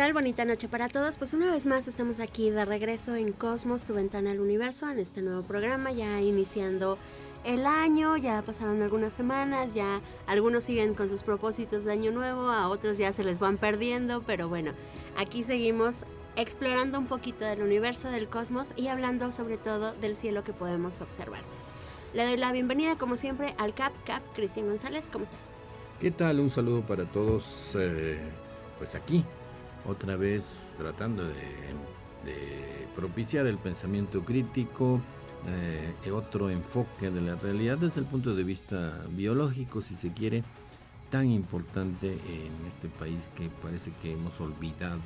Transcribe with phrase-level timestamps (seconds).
[0.00, 0.14] Tal?
[0.14, 1.18] Bonita noche para todos.
[1.18, 4.98] Pues una vez más estamos aquí de regreso en Cosmos, tu ventana al universo, en
[4.98, 6.96] este nuevo programa, ya iniciando
[7.44, 12.48] el año, ya pasaron algunas semanas, ya algunos siguen con sus propósitos de año nuevo,
[12.48, 14.72] a otros ya se les van perdiendo, pero bueno,
[15.18, 16.04] aquí seguimos
[16.34, 21.02] explorando un poquito del universo, del cosmos y hablando sobre todo del cielo que podemos
[21.02, 21.42] observar.
[22.14, 25.50] Le doy la bienvenida como siempre al CAP, CAP, Cristian González, ¿cómo estás?
[26.00, 26.40] ¿Qué tal?
[26.40, 28.18] Un saludo para todos, eh,
[28.78, 29.26] pues aquí,
[29.86, 31.34] otra vez tratando de,
[32.94, 35.00] propiciar el pensamiento crítico,
[35.48, 40.44] eh, otro enfoque de la realidad desde el punto de vista biológico, si se quiere,
[41.10, 45.00] tan importante en este país que parece que hemos olvidado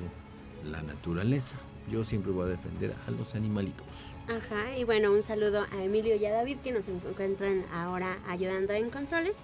[0.64, 1.56] la naturaleza.
[1.90, 3.86] Yo siempre voy a defender a los animalitos.
[4.28, 8.72] Ajá, y bueno, un saludo a Emilio y a David que nos encuentran ahora ayudando
[8.72, 9.36] en controles.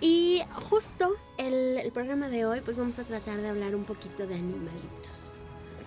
[0.00, 4.26] Y justo el, el, programa de hoy, pues vamos a tratar de hablar un poquito
[4.26, 5.34] de animalitos.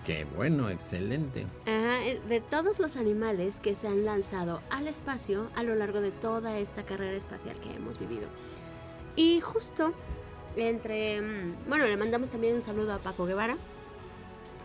[0.04, 1.46] Qué bueno, excelente.
[1.66, 1.98] Ajá,
[2.28, 6.58] de todos los animales que se han lanzado al espacio a lo largo de toda
[6.58, 8.28] esta carrera espacial que hemos vivido.
[9.16, 9.94] Y justo
[10.56, 11.20] entre,
[11.68, 13.56] bueno, le mandamos también un saludo a Paco Guevara,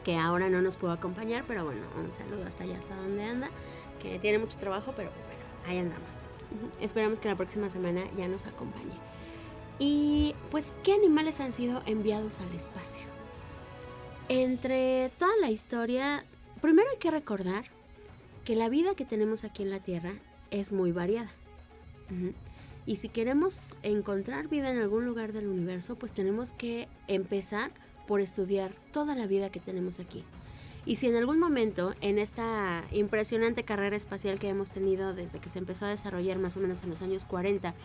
[0.04, 3.50] que ahora no nos pudo acompañar, pero bueno, un saludo hasta allá, hasta donde anda,
[4.02, 6.20] que tiene mucho trabajo, pero pues bueno, ahí andamos.
[6.82, 8.96] Esperamos que la próxima semana ya nos acompañe.
[9.80, 13.08] Y pues, ¿qué animales han sido enviados al espacio?
[14.28, 16.24] Entre toda la historia,
[16.62, 17.66] primero hay que recordar
[18.44, 20.14] que la vida que tenemos aquí en la Tierra
[20.52, 21.32] es muy variada.
[22.86, 27.72] Y si queremos encontrar vida en algún lugar del universo, pues tenemos que empezar
[28.08, 30.24] por estudiar toda la vida que tenemos aquí.
[30.86, 35.50] Y si en algún momento en esta impresionante carrera espacial que hemos tenido desde que
[35.50, 37.76] se empezó a desarrollar más o menos en los años 40,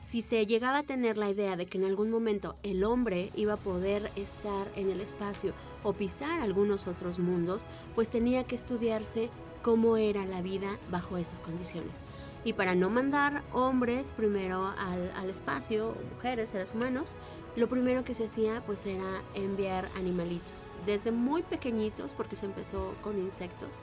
[0.00, 3.54] si se llegaba a tener la idea de que en algún momento el hombre iba
[3.54, 7.64] a poder estar en el espacio o pisar algunos otros mundos,
[7.94, 9.30] pues tenía que estudiarse
[9.62, 12.00] cómo era la vida bajo esas condiciones.
[12.44, 17.16] Y para no mandar hombres primero al, al espacio, mujeres, seres humanos,
[17.56, 22.94] lo primero que se hacía pues era enviar animalitos, desde muy pequeñitos porque se empezó
[23.02, 23.80] con insectos.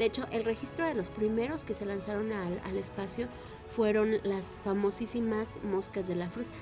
[0.00, 3.28] De hecho, el registro de los primeros que se lanzaron al, al espacio
[3.76, 6.56] fueron las famosísimas moscas de la fruta.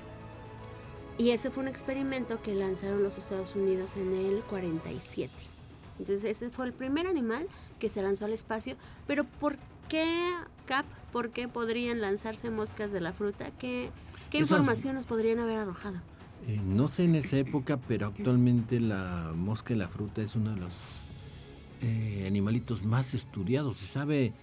[1.17, 5.31] Y ese fue un experimento que lanzaron los Estados Unidos en el 47.
[5.99, 7.47] Entonces ese fue el primer animal
[7.79, 8.75] que se lanzó al espacio.
[9.07, 9.55] Pero ¿por
[9.87, 10.05] qué,
[10.65, 10.85] Cap?
[11.13, 13.51] ¿Por qué podrían lanzarse moscas de la fruta?
[13.57, 13.89] ¿Qué,
[14.31, 15.95] qué Esas- información nos podrían haber arrojado?
[16.45, 20.51] Eh, no sé en esa época, pero actualmente la mosca y la fruta es uno
[20.55, 20.73] de los
[21.81, 23.77] eh, animalitos más estudiados.
[23.77, 24.33] Se sabe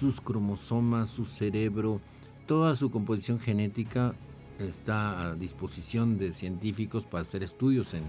[0.00, 2.00] sus cromosomas, su cerebro,
[2.46, 4.14] toda su composición genética
[4.58, 8.04] está a disposición de científicos para hacer estudios en,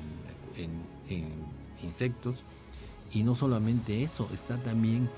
[0.56, 1.28] en- en
[1.84, 2.44] insectos.
[3.12, 5.10] Y no solamente eso, está también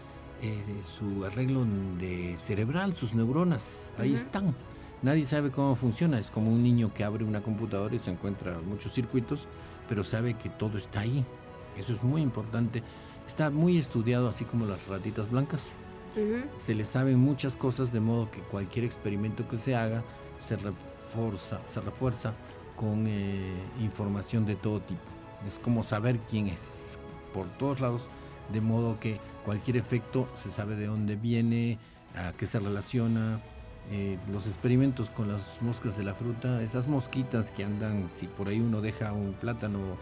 [0.41, 0.61] eh,
[0.97, 1.65] su arreglo
[1.99, 4.53] de cerebral, sus neuronas, ahí están.
[5.01, 8.59] Nadie sabe cómo funciona, es como un niño que abre una computadora y se encuentra
[8.67, 9.47] muchos circuitos,
[9.87, 11.23] pero sabe que todo está ahí.
[11.77, 12.81] Eso es muy importante.
[13.27, 15.67] Está muy estudiado, así como las ratitas blancas.
[16.15, 16.43] Ujú.
[16.57, 20.03] Se le saben muchas cosas de modo que cualquier experimento que se haga
[20.39, 22.33] se refuerza, se refuerza
[22.75, 25.01] con eh, información de todo tipo.
[25.45, 26.99] Es como saber quién es
[27.33, 28.09] por todos lados,
[28.51, 31.79] de modo que cualquier efecto se sabe de dónde viene,
[32.15, 33.41] a qué se relaciona.
[33.91, 38.47] Eh, los experimentos con las moscas de la fruta, esas mosquitas que andan, si por
[38.47, 39.97] ahí uno deja un plátano,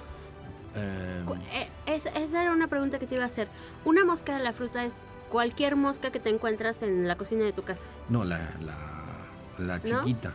[0.75, 3.47] eh, Cu- eh, es- esa era una pregunta que te iba a hacer.
[3.85, 4.99] Una mosca de la fruta es
[5.29, 7.85] cualquier mosca que te encuentras en la cocina de tu casa.
[8.09, 8.75] No, la, la,
[9.65, 9.99] la ¿No?
[10.03, 10.33] chiquita.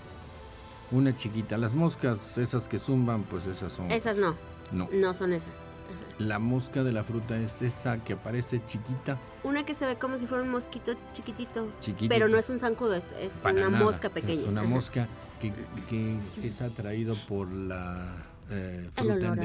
[0.91, 1.57] Una chiquita.
[1.59, 3.91] Las moscas, esas que zumban, pues esas son.
[3.91, 4.35] Esas no,
[4.73, 4.89] No.
[4.93, 5.53] no son esas.
[6.19, 9.19] La mosca de la fruta es esa que aparece chiquita.
[9.45, 11.69] Una que se ve como si fuera un mosquito chiquitito.
[11.81, 12.09] Chiquitito.
[12.13, 13.85] Pero no es un zancudo, es, es una nada.
[13.85, 14.41] mosca pequeña.
[14.41, 14.69] Es una Ajá.
[14.71, 15.09] mosca
[15.41, 15.53] que,
[15.89, 18.09] que es atraído por la
[18.51, 19.37] eh, fruta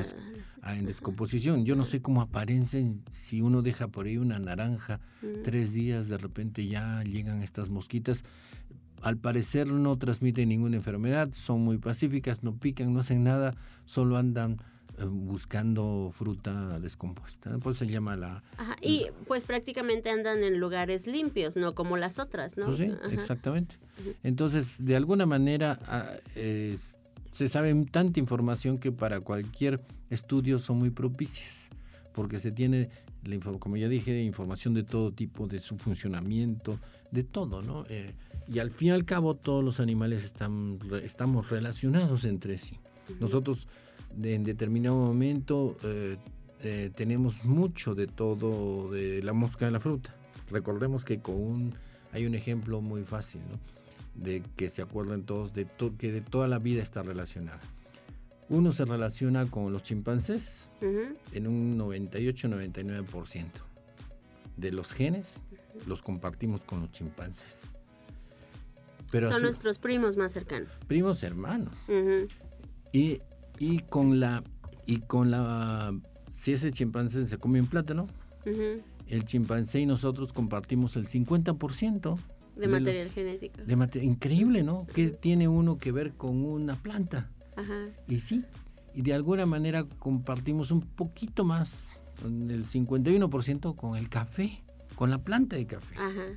[0.66, 1.66] en, descomposición.
[1.66, 5.44] Yo no sé cómo aparecen si uno deja por ahí una naranja mm.
[5.44, 8.24] tres días, de repente ya llegan estas mosquitas.
[9.02, 13.56] Al parecer no transmiten ninguna enfermedad, son muy pacíficas, no pican, no hacen nada,
[13.86, 14.62] solo andan
[14.98, 17.58] eh, buscando fruta descompuesta.
[17.58, 18.44] Pues se llama la...
[18.82, 22.68] y pues prácticamente andan en lugares limpios, no como las otras, ¿no?
[22.68, 23.76] Pues sí, exactamente.
[24.24, 26.14] Entonces, de alguna manera ah,
[27.34, 31.70] se sabe tanta información que para cualquier estudio son muy propicias,
[32.14, 32.90] porque se tiene,
[33.60, 37.86] como ya dije, información de todo tipo, de su funcionamiento, de todo, ¿no?
[37.90, 38.14] Eh,
[38.48, 42.78] y al fin y al cabo todos los animales están, estamos relacionados entre sí.
[43.20, 43.68] Nosotros
[44.22, 46.18] en determinado momento eh,
[46.62, 50.16] eh, tenemos mucho de todo de la mosca de la fruta.
[50.52, 51.74] Recordemos que con un,
[52.12, 53.42] hay un ejemplo muy fácil,
[54.16, 55.68] de que se acuerdan todos de
[55.98, 57.62] que de toda la vida está relacionada.
[58.50, 60.68] Uno se relaciona con los chimpancés
[61.32, 63.46] en un 98-99%.
[64.58, 65.38] De los genes
[65.88, 67.72] los compartimos con los chimpancés.
[69.12, 70.84] Pero Son nuestros primos más cercanos.
[70.88, 71.74] Primos hermanos.
[72.92, 73.22] y
[73.60, 74.44] y con la
[74.86, 75.96] y con la
[76.30, 78.08] si ese chimpancé se come un plátano,
[79.08, 82.18] el chimpancé y nosotros compartimos el 50%
[82.56, 83.62] de, material genético.
[83.64, 84.86] De increíble, ¿no?
[84.94, 87.30] ¿Qué tiene uno que ver con una planta?
[87.56, 87.90] Ajá.
[88.08, 88.44] Y sí,
[88.94, 94.64] y de alguna manera compartimos un poquito más, el 51% con el café,
[94.96, 95.96] con la planta de café.
[95.98, 96.28] Ajá.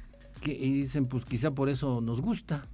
[0.41, 2.69] Que, y dicen, pues quizá por eso nos gusta,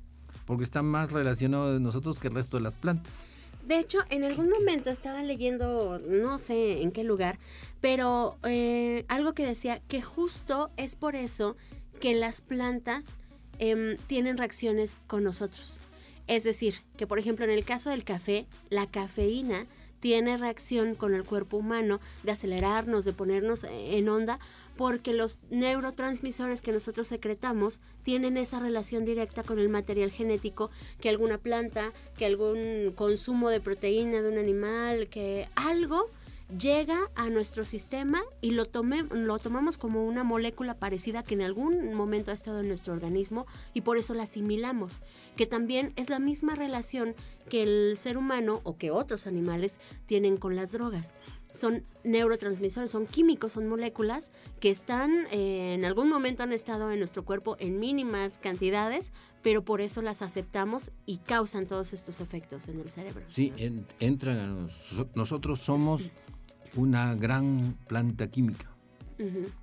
[0.47, 3.27] porque está más relacionado de nosotros que el resto de las plantas.
[3.67, 7.39] De hecho, en algún momento estaba leyendo, no sé en qué lugar,
[7.81, 11.57] pero eh, algo que decía que justo es por eso
[12.01, 13.21] que las plantas
[13.63, 15.79] em, tienen reacciones con nosotros.
[16.27, 19.67] Es decir, que por ejemplo en el caso del café, la cafeína
[20.01, 24.41] tiene reacción con el cuerpo humano de acelerarnos, de ponernos en onda,
[24.77, 30.71] porque los neurotransmisores que nosotros secretamos tienen esa relación directa con el material genético
[31.01, 36.11] que alguna planta, que algún consumo de proteína de un animal, que algo
[36.59, 38.67] llega a nuestro sistema y lo,
[39.11, 43.47] lo tomamos como una molécula parecida que en algún momento ha estado en nuestro organismo
[43.75, 45.03] y por eso la asimilamos,
[45.37, 47.15] que también es la misma relación
[47.49, 51.15] que el ser humano o que otros animales tienen con las drogas
[51.53, 56.99] son neurotransmisores, son químicos, son moléculas que están, eh, en algún momento han estado en
[56.99, 59.13] nuestro cuerpo en mínimas cantidades,
[59.43, 63.25] pero por eso las aceptamos y causan todos estos efectos en el cerebro.
[63.29, 63.53] Sí,
[64.01, 64.67] entran a
[65.15, 66.11] nosotros somos
[66.75, 68.69] una gran planta química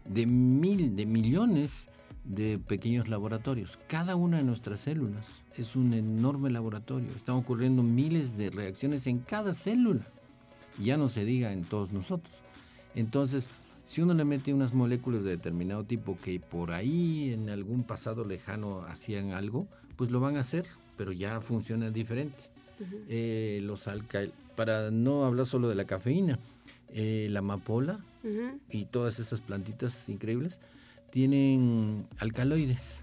[0.06, 1.90] de mil, de millones
[2.24, 3.78] de pequeños laboratorios.
[3.88, 5.26] Cada una de nuestras células
[5.58, 7.10] es un enorme laboratorio.
[7.16, 10.06] Están ocurriendo miles de reacciones en cada célula
[10.84, 12.34] ya no se diga en todos nosotros.
[12.96, 13.48] Entonces,
[13.86, 18.26] si uno le mete unas moléculas de determinado tipo que por ahí en algún pasado
[18.26, 20.66] lejano hacían algo, pues lo van a hacer,
[20.98, 22.38] pero ya funciona diferente.
[23.10, 23.90] Eh, los
[24.56, 26.40] para no hablar solo de la cafeína,
[26.94, 28.00] eh, la amapola
[28.70, 30.60] y todas esas plantitas increíbles
[31.10, 33.00] tienen alcaloides.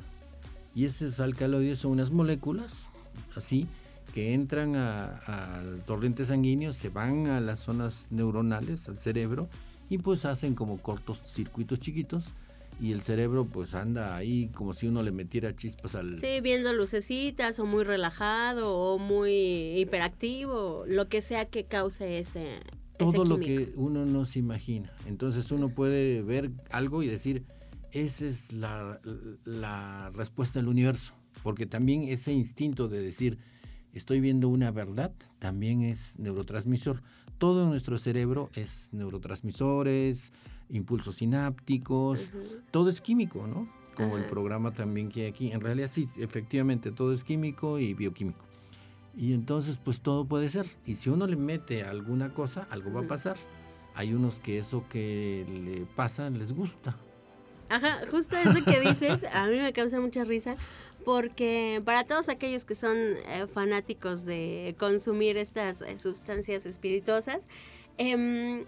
[0.74, 2.86] Y esos alcaloides son unas moléculas
[3.34, 3.66] así
[4.14, 9.48] que entran al torrente sanguíneo, se van a las zonas neuronales, al cerebro,
[9.90, 12.30] y pues hacen como cortos circuitos chiquitos
[12.80, 16.18] y el cerebro pues anda ahí como si uno le metiera chispas al...
[16.18, 22.60] Sí, viendo lucecitas o muy relajado o muy hiperactivo, lo que sea que cause ese...
[22.98, 24.92] Todo lo que uno no se imagina.
[25.06, 27.44] Entonces uno puede ver algo y decir,
[27.92, 29.00] esa es la,
[29.44, 31.14] la respuesta del universo.
[31.42, 33.38] Porque también ese instinto de decir,
[33.92, 37.02] estoy viendo una verdad, también es neurotransmisor.
[37.38, 40.32] Todo nuestro cerebro es neurotransmisores,
[40.70, 42.30] impulsos sinápticos,
[42.70, 43.68] todo es químico, ¿no?
[43.94, 45.52] Como el programa también que hay aquí.
[45.52, 48.45] En realidad sí, efectivamente, todo es químico y bioquímico.
[49.16, 50.66] Y entonces, pues todo puede ser.
[50.84, 53.36] Y si uno le mete alguna cosa, algo va a pasar.
[53.94, 56.96] Hay unos que eso que le pasa les gusta.
[57.68, 60.56] Ajá, justo eso que dices, a mí me causa mucha risa,
[61.04, 67.48] porque para todos aquellos que son eh, fanáticos de consumir estas eh, sustancias espirituosas,
[67.98, 68.66] em,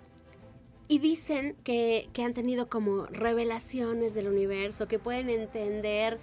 [0.89, 6.19] y dicen que, que, han tenido como revelaciones del universo, que pueden entender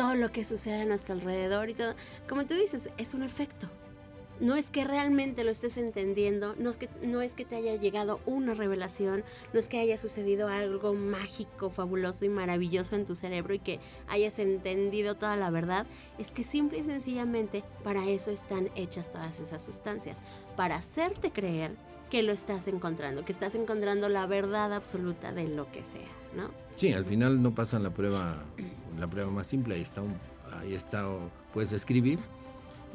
[0.00, 1.94] todo lo que sucede a nuestro alrededor y todo.
[2.26, 3.68] Como tú dices, es un efecto.
[4.40, 7.76] no es que realmente lo estés entendiendo, no es que, no es que te haya
[7.76, 13.14] llegado una revelación, no es que haya sucedido algo mágico, fabuloso y maravilloso en tu
[13.14, 13.78] cerebro y que
[14.08, 15.84] hayas entendido toda la verdad,
[16.16, 20.22] es que simple y sencillamente para eso están hechas todas esas sustancias,
[20.56, 21.72] para hacerte creer
[22.10, 26.50] que lo estás encontrando, que estás encontrando la verdad absoluta de lo que sea, ¿no?
[26.76, 28.42] Sí, al final no pasan la prueba,
[28.98, 30.02] la prueba más simple, ahí está,
[30.60, 31.06] ahí está,
[31.54, 32.18] puedes escribir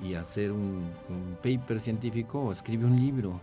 [0.04, 0.92] y hacer un,
[1.42, 3.40] paper científico o escribe un libro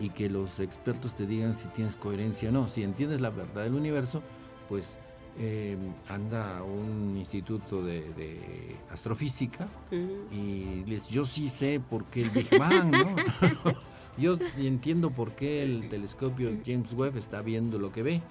[0.00, 2.68] y que los expertos te digan si tienes coherencia o no.
[2.68, 4.22] Si entiendes la verdad del universo,
[4.68, 4.98] pues
[5.38, 5.76] eh,
[6.08, 9.66] anda a un instituto de, astrofísica
[10.30, 13.16] y les yo sí sé por qué el Big Bang, ¿no?
[14.16, 18.22] yo entiendo por qué el telescopio James Webb está viendo lo que ve.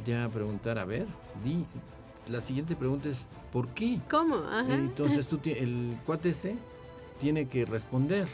[0.00, 1.06] Y te van a preguntar, a ver,
[1.44, 1.64] di,
[2.28, 4.00] la siguiente pregunta es, ¿por qué?
[4.10, 4.42] ¿Cómo?
[4.68, 6.56] Entonces tú, el cuate C
[7.20, 8.28] tiene que responder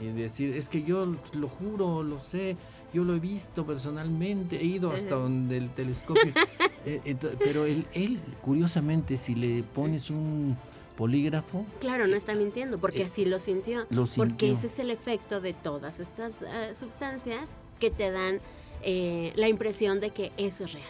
[0.00, 2.56] y decir, es que yo lo juro, lo sé,
[2.94, 6.32] yo lo he visto personalmente, he ido hasta donde el telescopio.
[6.86, 10.56] Eh, pero él, él, curiosamente, si le pones un
[10.96, 11.64] polígrafo...
[11.80, 13.86] Claro, no está mintiendo, porque eh, así lo sintió.
[14.16, 18.40] Porque ese es el efecto de todas estas eh, sustancias que te dan
[18.82, 20.88] la impresión de que eso es real.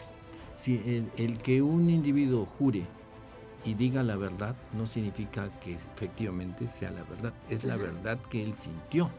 [0.55, 2.85] Sí, el, el que un individuo jure
[3.65, 8.43] y diga la verdad no significa que efectivamente sea la verdad, es la verdad que
[8.43, 9.11] él sintió.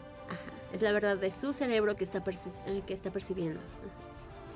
[0.73, 2.23] Es la verdad de su cerebro que está,
[2.67, 3.61] eh, que está percibiendo.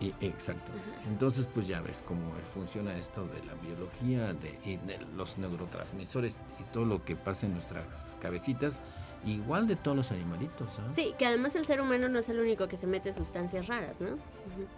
[0.01, 0.73] Y, exacto.
[1.07, 6.65] Entonces, pues ya ves cómo funciona esto de la biología, de, de, los neurotransmisores y
[6.73, 8.83] todo lo que pasa en nuestras cabecitas,
[9.25, 10.69] igual de todos los animalitos.
[10.79, 10.91] ¿ah?
[10.95, 14.01] Sí, que además el ser humano no es el único que se mete sustancias raras,
[14.01, 14.19] ¿no?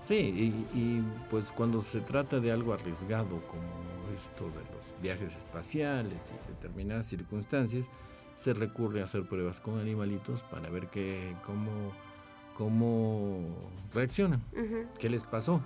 [0.05, 5.37] Sí, y, y, pues cuando se trata de algo arriesgado como esto de los viajes
[5.37, 7.87] espaciales y determinadas circunstancias,
[8.37, 11.71] se recurre a hacer pruebas con animalitos para ver qué, cómo,
[12.59, 13.39] cómo
[13.95, 14.43] reaccionan,
[14.99, 15.63] qué les pasó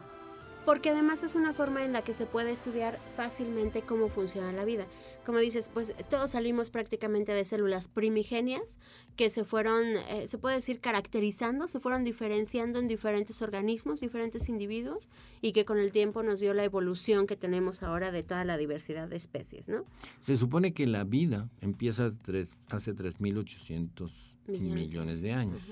[0.65, 4.65] porque además es una forma en la que se puede estudiar fácilmente cómo funciona la
[4.65, 4.87] vida.
[5.27, 8.79] Como dices, pues todos salimos prácticamente de células primigenias
[9.17, 14.49] que se fueron, eh, se puede decir, caracterizando, se fueron diferenciando en diferentes organismos, diferentes
[14.49, 18.45] individuos, y que con el tiempo nos dio la evolución que tenemos ahora de toda
[18.45, 19.85] la diversidad de especies, ¿no?
[20.21, 24.11] Se supone que la vida empieza tres, hace 3.800
[24.47, 24.75] millones.
[24.75, 25.63] millones de años.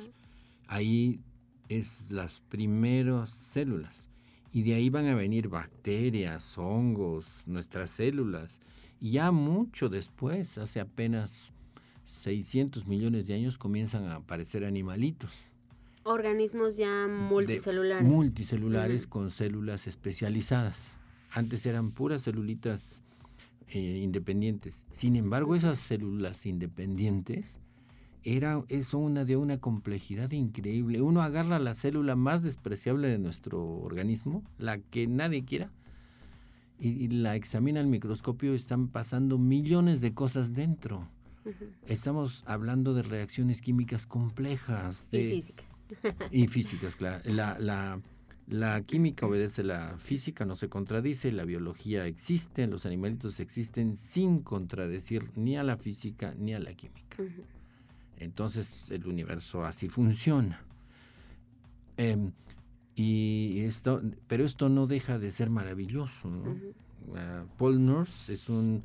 [0.70, 1.18] Ahí
[1.68, 4.08] es las primeras células
[4.52, 8.60] y de ahí van a venir bacterias, hongos, nuestras células.
[9.00, 11.50] Y ya mucho después, hace apenas
[12.06, 15.32] 600 millones de años, comienzan a aparecer animalitos.
[16.04, 18.08] Organismos ya multicelulares.
[18.08, 20.92] multicelulares con células especializadas.
[21.32, 23.02] Antes eran puras celulitas
[23.66, 24.86] eh, independientes.
[24.90, 27.58] Sin embargo, esas células independientes
[28.24, 31.00] era, es una de una complejidad increíble.
[31.00, 35.70] Uno agarra la célula más despreciable de nuestro organismo, la que nadie quiera,
[36.78, 41.08] y, la examina al microscopio, están pasando millones de cosas dentro.
[41.86, 45.08] Estamos hablando de reacciones químicas complejas.
[45.12, 45.66] y físicas.
[46.30, 47.22] y físicas, claro.
[47.24, 48.00] La, la,
[48.50, 53.96] la química obedece a la física, no se contradice, la biología existe, los animalitos existen
[53.96, 57.16] sin contradecir ni a la física ni a la química.
[58.20, 60.62] Entonces el universo así funciona.
[61.96, 62.32] Em,
[62.94, 66.30] y esto, pero esto no deja de ser maravilloso.
[67.16, 68.84] Ah, Paul Nurse es un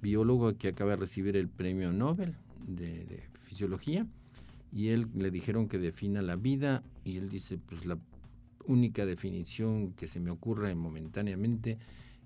[0.00, 4.06] biólogo que acaba de recibir el premio Nobel de, fisiología
[4.72, 7.98] y él le dijeron que defina la vida y él dice pues la
[8.66, 11.78] única definición que se me ocurre momentáneamente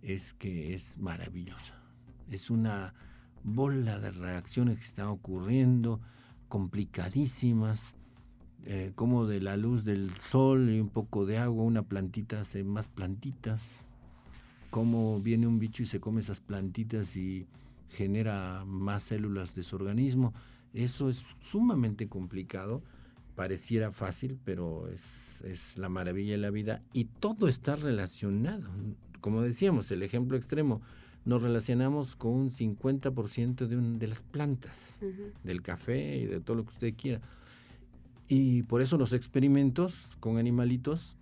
[0.03, 1.81] es que es maravillosa.
[2.31, 2.95] Es una
[3.45, 6.01] bola de reacciones que están ocurriendo
[6.51, 7.95] complicadísimas,
[8.67, 12.63] eh, como de la luz del sol y un poco de agua, una plantita hace
[12.63, 13.79] más plantitas,
[14.69, 17.47] como viene un bicho y se come esas plantitas y
[17.89, 20.35] genera más células de su organismo.
[20.75, 22.83] Eso es sumamente complicado,
[23.35, 28.69] pareciera fácil, pero es, es la maravilla de la vida y todo está relacionado.
[29.23, 30.83] Como decíamos, el ejemplo extremo,
[31.25, 34.97] nos relacionamos con un 50% de, un, de las plantas,
[35.45, 37.21] del café y de todo lo que usted quiera.
[38.29, 41.17] Y por eso los experimentos con animalitos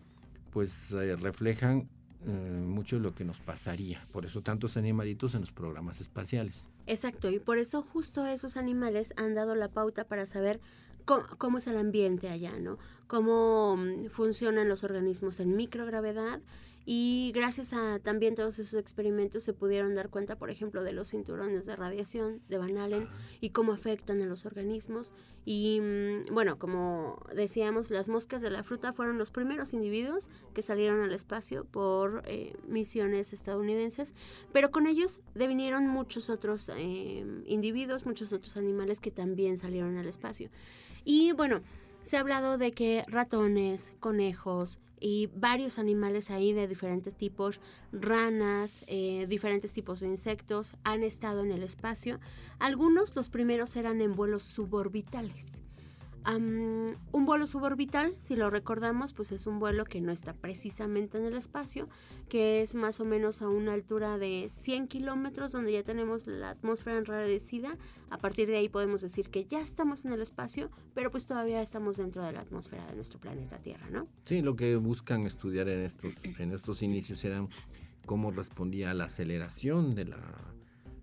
[0.51, 1.89] pues eh, reflejan
[2.27, 4.07] eh, mucho de lo que nos pasaría.
[4.13, 6.65] Por eso tantos animalitos en los programas espaciales.
[6.87, 10.61] Exacto, y por eso justo esos animales han dado la pauta para saber
[11.05, 12.79] cómo, cómo es el ambiente allá, ¿no?
[13.07, 16.41] Cómo mm, funcionan los organismos en microgravedad
[16.91, 21.11] y gracias a también todos esos experimentos se pudieron dar cuenta, por ejemplo, de los
[21.11, 23.07] cinturones de radiación de Van Allen
[23.43, 25.13] y cómo afectan a los organismos.
[25.45, 30.63] Y mm, bueno, como decíamos, las moscas de la fruta fueron los primeros individuos que
[30.63, 34.15] salieron al espacio por eh, misiones estadounidenses,
[34.55, 40.09] pero con ellos devinieron muchos otros eh, individuos, muchos otros animales que también salieron al
[40.09, 40.49] espacio.
[41.05, 41.61] Y bueno,
[42.01, 47.61] se ha hablado de que ratones, conejos, y varios animales ahí de diferentes tipos,
[47.93, 52.21] ranas, eh, diferentes tipos de insectos, han estado en el espacio.
[52.59, 55.59] Algunos, los primeros, eran en vuelos suborbitales
[56.37, 61.25] un vuelo suborbital, si lo recordamos, pues es un vuelo que no está precisamente en
[61.25, 61.89] el espacio,
[62.29, 66.51] que es más o menos a una altura de 100 kilómetros, donde ya tenemos la
[66.51, 67.77] atmósfera enrarecida.
[68.11, 71.63] A partir de ahí podemos decir que ya estamos en el espacio, pero pues todavía
[71.63, 74.07] estamos dentro de la atmósfera de nuestro planeta Tierra, ¿no?
[74.25, 77.47] Sí, lo que buscan estudiar en estos, en estos inicios era
[78.07, 80.19] cómo respondía la aceleración de la...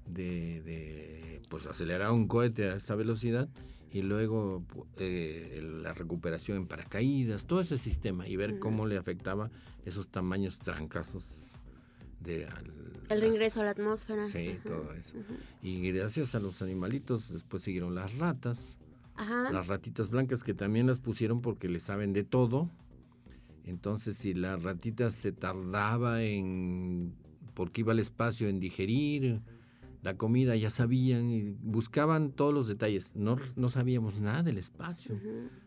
[0.08, 3.50] De pues acelerar un cohete a esa velocidad
[3.96, 4.62] y luego
[4.98, 9.50] eh, la recuperación en paracaídas, todo ese sistema y ver cómo le afectaba
[9.86, 11.24] esos tamaños trancazos
[12.20, 12.46] de
[13.08, 14.28] el reingreso a la atmósfera.
[14.28, 15.16] Sí, todo eso.
[15.62, 18.75] Y gracias a los animalitos después siguieron las ratas,
[19.54, 22.70] las ratitas blancas que también las pusieron porque le saben de todo.
[23.64, 27.16] Entonces si la ratita se tardaba en
[27.54, 29.40] porque iba al espacio en digerir
[30.05, 33.15] la comida, ya sabían y buscaban todos los detalles.
[33.15, 35.19] No, no sabíamos nada del espacio.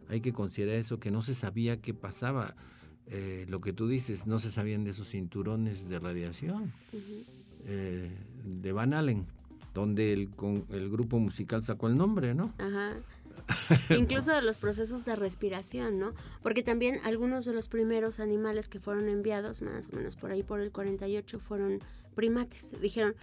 [0.09, 2.54] Hay que considerar eso, que no se sabía qué pasaba.
[3.09, 6.73] Eh, lo que tú dices, no se sabían de esos cinturones de radiación
[7.66, 8.12] eh,
[8.45, 9.26] de Van Allen,
[9.75, 12.54] donde el, con, el grupo musical sacó el nombre, ¿no?
[12.59, 12.95] Ajá.
[13.99, 16.14] Incluso de los procesos de respiración, ¿no?
[16.45, 20.45] Porque también algunos de los primeros animales que fueron enviados, más o menos por ahí
[20.45, 21.80] por el 48, fueron
[22.14, 22.80] primates.
[22.80, 23.16] Dijeron,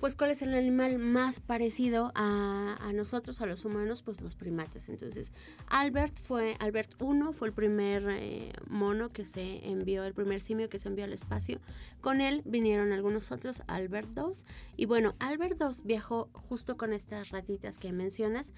[0.00, 4.88] pues cuál es el animal más parecido a, nosotros, a los humanos, pues los primates.
[4.88, 5.32] Entonces,
[5.68, 10.68] Albert fue, Albert I fue el primer eh, mono que se envió, el primer simio
[10.68, 11.60] que se envió al espacio.
[12.00, 14.44] Con él vinieron algunos otros, Albert II.
[14.76, 18.52] Y bueno, Albert II viajó justo con estas ratitas que mencionas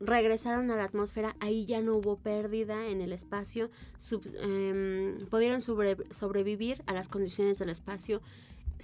[0.00, 3.70] regresaron a la atmósfera, ahí ya no hubo pérdida en el espacio,
[4.42, 8.20] em, pudieron sobrevivir a las condiciones del espacio,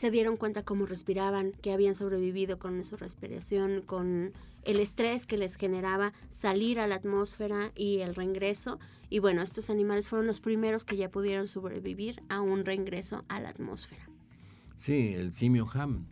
[0.01, 4.33] se dieron cuenta cómo respiraban, que habían sobrevivido con su respiración, con
[4.65, 8.79] el estrés que les generaba salir a la atmósfera y el reingreso.
[9.11, 13.41] Y bueno, estos animales fueron los primeros que ya pudieron sobrevivir a un reingreso a
[13.41, 14.09] la atmósfera.
[14.75, 16.07] Sí, el simio Ham.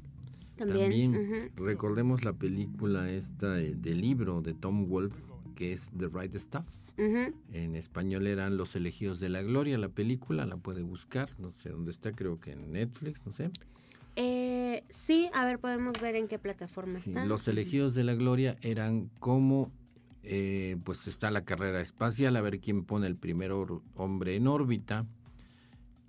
[0.57, 5.23] También, recordemos la película esta del libro de Tom Wolfe,
[5.57, 6.67] que es The Right Stuff.
[6.99, 11.71] En español eran Los elegidos de la gloria, la película, la puede buscar, no sé
[11.71, 13.51] dónde está, creo que en Netflix, no sé.
[14.21, 17.25] Eh, sí, a ver, podemos ver en qué plataforma está.
[17.25, 19.71] Los elegidos de la gloria eran como,
[20.25, 23.53] eh, pues está la carrera espacial, a ver quién pone el primer
[23.95, 25.07] hombre en órbita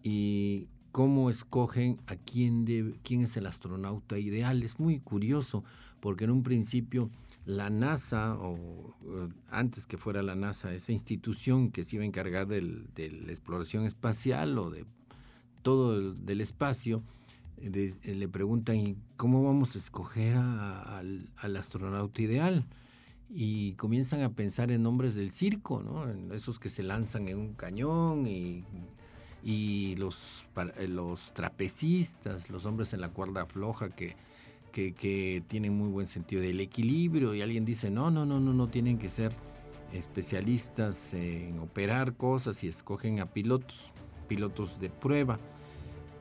[0.01, 4.63] y cómo escogen a quién, de, quién es el astronauta ideal.
[4.63, 5.63] Es muy curioso,
[5.99, 7.11] porque en un principio
[7.45, 8.95] la NASA, o
[9.51, 13.85] antes que fuera la NASA, esa institución que se iba a encargar de la exploración
[13.85, 14.87] espacial o de
[15.61, 17.03] todo el, del espacio,
[17.61, 22.65] le preguntan cómo vamos a escoger al, astronauta ideal
[23.29, 25.83] y comienzan a pensar en nombres del circo.
[26.09, 28.63] En esos que se lanzan en un cañón y,
[29.43, 30.47] y los,
[30.87, 34.15] los trapecistas, los hombres en la cuerda floja que
[34.71, 38.67] que, tienen muy buen sentido del equilibrio y alguien dice, no, no, no, no, no
[38.67, 39.33] tienen que ser
[39.93, 43.91] especialistas en operar cosas y escogen a pilotos,
[44.27, 45.39] pilotos de prueba.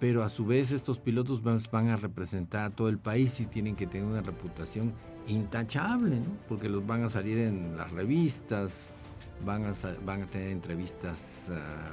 [0.01, 3.75] Pero a su vez estos pilotos van, a representar a todo el país y tienen
[3.75, 4.93] que tener una reputación
[5.27, 8.91] intachable, porque los van a salir en las revistas,
[9.45, 9.73] van a,
[10.05, 11.93] van a tener entrevistas, ah,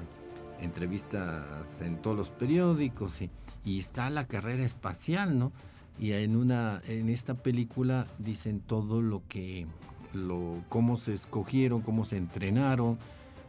[0.62, 3.32] entrevistas en todos los periódicos y,
[3.66, 5.52] y está la carrera espacial, ¿no?
[5.98, 9.66] y en una en esta película dicen todo lo que
[10.14, 12.98] lo cómo se escogieron, cómo se entrenaron,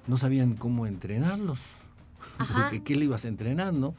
[0.07, 1.59] no sabían cómo entrenarlos.
[2.39, 3.95] Porque qué le ibas a entrenar, ¿no?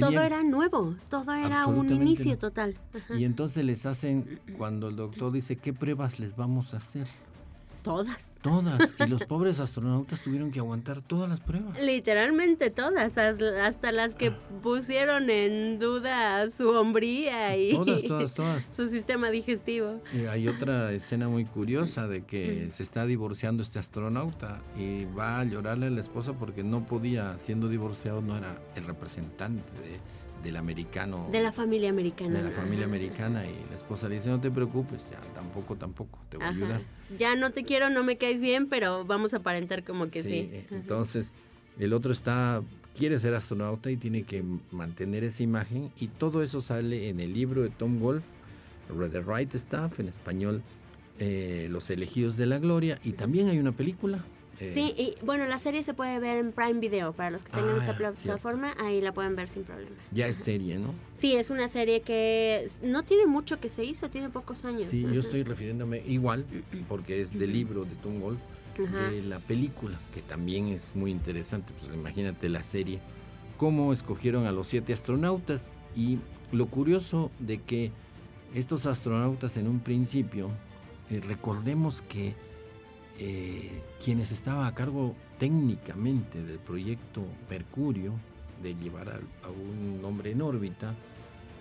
[0.00, 2.76] Todo era nuevo, todo era un inicio total.
[3.16, 7.06] Y entonces les hacen, cuando el doctor dice, ¿qué pruebas les vamos a hacer?
[7.84, 8.32] Todas.
[8.40, 8.94] Todas.
[8.98, 11.78] Y los pobres astronautas tuvieron que aguantar todas las pruebas.
[11.82, 14.30] Literalmente todas, hasta las que
[14.62, 18.68] pusieron en duda su hombría y todas, todas, todas.
[18.74, 20.00] su sistema digestivo.
[20.14, 25.40] Y hay otra escena muy curiosa de que se está divorciando este astronauta y va
[25.40, 30.00] a llorarle a la esposa porque no podía, siendo divorciado, no era el representante de
[30.44, 31.28] del americano.
[31.32, 32.38] De la familia americana.
[32.38, 36.18] De la familia americana y la esposa le dice, no te preocupes, ya tampoco, tampoco,
[36.28, 36.82] te voy a ayudar.
[37.18, 40.50] Ya no te quiero, no me caes bien, pero vamos a aparentar como que sí.
[40.52, 41.32] Eh, entonces,
[41.78, 42.62] el otro está,
[42.96, 47.32] quiere ser astronauta y tiene que mantener esa imagen y todo eso sale en el
[47.32, 48.28] libro de Tom Wolfe,
[49.10, 50.62] The Right Stuff, en español,
[51.18, 54.24] eh, Los elegidos de la gloria, y también hay una película
[54.60, 57.12] eh, sí, y bueno, la serie se puede ver en Prime Video.
[57.12, 59.96] Para los que tengan esta ah, plataforma, ahí la pueden ver sin problema.
[60.12, 60.94] Ya es serie, ¿no?
[61.14, 64.82] Sí, es una serie que no tiene mucho que se hizo, tiene pocos años.
[64.82, 66.44] Sí, yo estoy refiriéndome igual,
[66.88, 68.40] porque es del libro de Tom Wolf,
[68.76, 71.72] de la película, que también es muy interesante.
[71.78, 73.00] Pues imagínate la serie,
[73.56, 76.18] cómo escogieron a los siete astronautas y
[76.52, 77.92] lo curioso de que
[78.54, 80.50] estos astronautas en un principio,
[81.10, 82.34] eh, recordemos que
[83.18, 88.12] eh, quienes estaban a cargo técnicamente del proyecto Mercurio,
[88.62, 90.94] de llevar a, un hombre en órbita,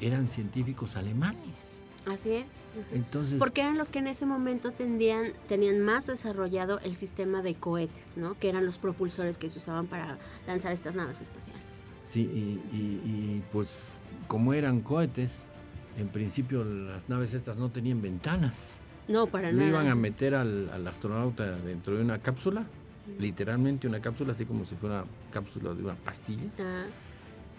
[0.01, 1.77] eran científicos alemanes.
[2.05, 2.45] Así es.
[2.91, 7.55] Entonces, Porque eran los que en ese momento tendían, tenían más desarrollado el sistema de
[7.55, 8.37] cohetes, ¿no?
[8.37, 11.63] Que eran los propulsores que se usaban para lanzar estas naves espaciales.
[12.03, 15.43] Sí, y pues como eran cohetes,
[15.97, 18.79] en principio las naves estas no tenían ventanas.
[19.07, 19.67] No, para nada.
[19.67, 22.65] iban a meter al, astronauta dentro de una cápsula,
[23.19, 26.43] literalmente una cápsula, así como si fuera una cápsula de una pastilla.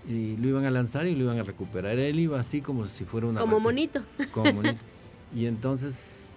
[0.09, 1.99] Y lo iban a lanzar y lo iban a recuperar.
[1.99, 3.41] Él iba así como si fuera una...
[3.41, 4.03] Como monito.
[4.33, 4.81] Como monito.
[5.35, 6.29] Y entonces,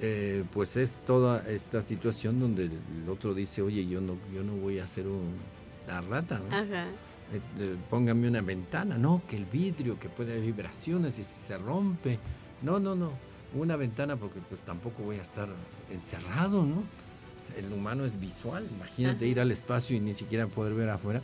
[0.00, 4.54] eh, pues es toda esta situación donde el otro dice, oye, yo no, yo no
[4.54, 6.54] voy a hacer una rata, ¿no?
[6.54, 6.86] Ajá.
[7.58, 11.58] Eh, póngame una ventana, no, que el vidrio, que puede haber vibraciones y si se
[11.58, 12.18] rompe.
[12.62, 15.48] No, no, no una ventana porque pues tampoco voy a estar
[15.92, 16.84] encerrado, ¿no?
[17.56, 21.22] El humano es visual, imagínate ir al espacio y ni siquiera poder ver afuera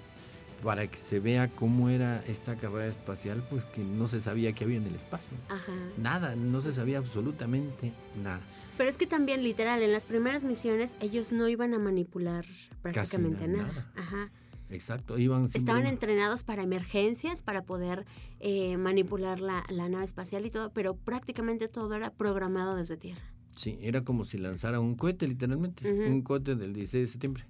[0.63, 4.65] para que se vea cómo era esta carrera espacial, pues que no se sabía qué
[4.65, 5.37] había en el espacio.
[5.49, 5.73] Ajá.
[5.97, 8.41] Nada, no se sabía absolutamente nada.
[8.77, 12.45] Pero es que también literal, en las primeras misiones ellos no iban a manipular
[12.83, 13.91] prácticamente nada.
[13.97, 14.31] Ajá.
[14.71, 18.07] Exacto, iban Estaban entrenados para emergencias, para poder
[18.39, 23.23] eh, manipular la, nave espacial y todo, pero prácticamente todo era programado desde tierra.
[23.57, 27.47] Sí, era como si lanzara un cohete, literalmente, un cohete del 16 de septiembre.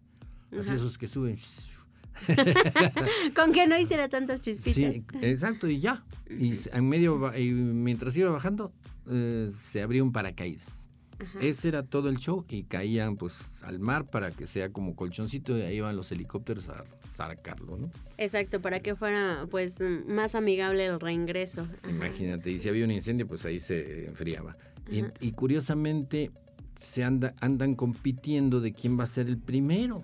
[0.59, 1.37] Así esos que suben.
[3.37, 4.75] Con que no hiciera tantas chispitas.
[4.75, 6.05] Sí, exacto, y ya.
[6.29, 8.73] Y en medio, y mientras iba bajando,
[9.09, 10.80] eh, se abrió un paracaídas.
[11.41, 15.57] Ese era todo el show y caían pues al mar para que sea como colchoncito
[15.59, 17.91] y ahí iban los helicópteros a sacarlo, ¿no?
[18.19, 21.65] Exacto, para que fuera pues más amigable el reingreso.
[21.89, 24.57] imagínate, y si había un incendio pues ahí se enfriaba.
[25.21, 26.33] Y, curiosamente
[26.81, 30.03] se anda, andan compitiendo de quién va a ser el primero.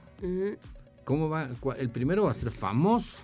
[1.04, 1.48] ¿Cómo va?
[1.78, 3.22] El primero va a ser famoso.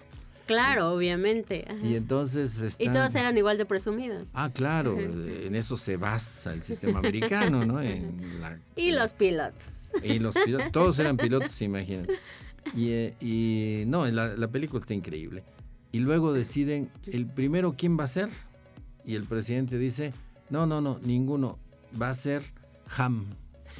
[0.52, 1.64] Claro, obviamente.
[1.82, 2.76] Y entonces...
[2.78, 4.28] Y todos eran igual de presumidos.
[4.34, 7.80] Ah, claro, en eso se basa el sistema americano, ¿no?
[8.76, 9.66] y los pilotos.
[10.02, 12.18] Y los pilotos, todos eran pilotos, imagínate.
[12.76, 15.42] Y, eh, y no, la, la película está increíble.
[15.90, 18.28] Y luego deciden el primero quién va a ser.
[19.06, 20.12] Y el presidente dice,
[20.50, 21.58] no, no, no, ninguno.
[22.00, 22.42] Va a ser
[22.98, 23.24] Ham.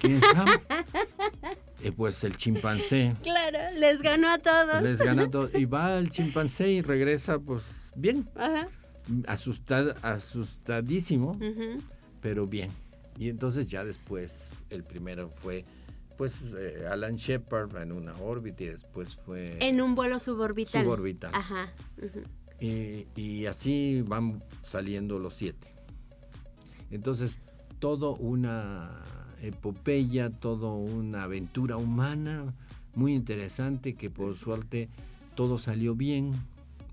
[0.00, 0.48] ¿Quién es Ham?
[1.83, 3.14] Eh, pues el chimpancé.
[3.23, 4.83] Claro, les ganó a todos.
[4.83, 5.55] Les ganó a todos.
[5.55, 7.62] Y va el chimpancé y regresa, pues,
[7.95, 8.29] bien.
[8.37, 8.68] Ajá.
[10.03, 11.38] asustadísimo,
[12.21, 12.71] pero bien.
[13.18, 15.64] Y entonces ya después, el primero fue,
[16.16, 19.57] pues, eh, Alan Shepard en una órbita y después fue...
[19.61, 20.85] En un vuelo suborbital.
[20.85, 21.33] Suborbital.
[21.35, 21.73] Ajá.
[22.61, 25.75] y, y así van saliendo los siete.
[26.90, 27.38] Entonces,
[27.81, 29.03] todo una
[29.42, 32.55] epopeya, todo una aventura humana
[32.94, 34.88] muy interesante que por suerte
[35.35, 36.33] todo salió bien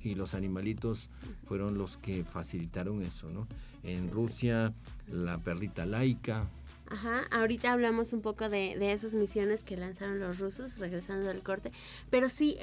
[0.04, 1.10] y los animalitos
[1.48, 3.48] fueron los que facilitaron eso, ¿no?
[3.84, 4.74] En Rusia,
[5.12, 6.48] la perrita laica.
[6.90, 11.44] Ajá, ahorita hablamos un poco de, de esas misiones que lanzaron los rusos, regresando del
[11.44, 11.72] corte,
[12.10, 12.58] pero sí,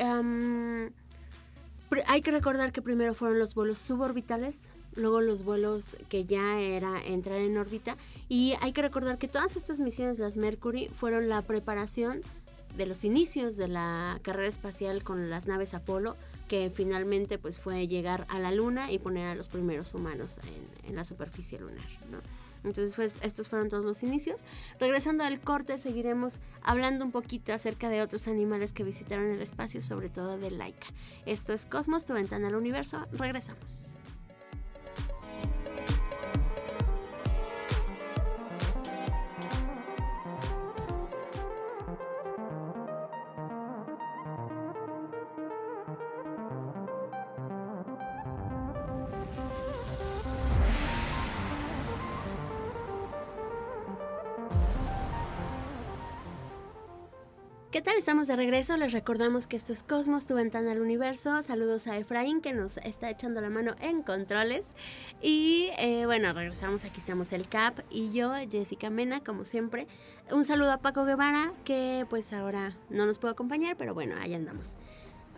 [2.08, 7.02] hay que recordar que primero fueron los vuelos suborbitales, luego los vuelos que ya era
[7.04, 7.96] entrar en órbita
[8.28, 12.22] y hay que recordar que todas estas misiones, las Mercury, fueron la preparación
[12.76, 16.16] de los inicios de la carrera espacial con las naves Apolo,
[16.48, 20.38] que finalmente pues fue llegar a la Luna y poner a los primeros humanos
[20.86, 21.84] en, la superficie lunar.
[22.64, 24.44] Entonces, pues, estos fueron todos los inicios.
[24.80, 29.80] Regresando al corte, seguiremos hablando un poquito acerca de otros animales que visitaron el espacio,
[29.82, 30.88] sobre todo de Laika.
[31.26, 33.06] Esto es Cosmos, tu ventana al universo.
[33.12, 33.95] Regresamos.
[57.76, 57.98] ¿Qué tal?
[57.98, 58.74] Estamos de regreso.
[58.78, 61.42] Les recordamos que esto es Cosmos, tu ventana al universo.
[61.42, 64.70] Saludos a Efraín que nos está echando la mano en controles.
[65.20, 66.86] Y eh, bueno, regresamos.
[66.86, 69.86] Aquí estamos el CAP y yo, Jessica Mena, como siempre.
[70.30, 74.32] Un saludo a Paco Guevara que pues ahora no nos puede acompañar, pero bueno, ahí
[74.32, 74.74] andamos.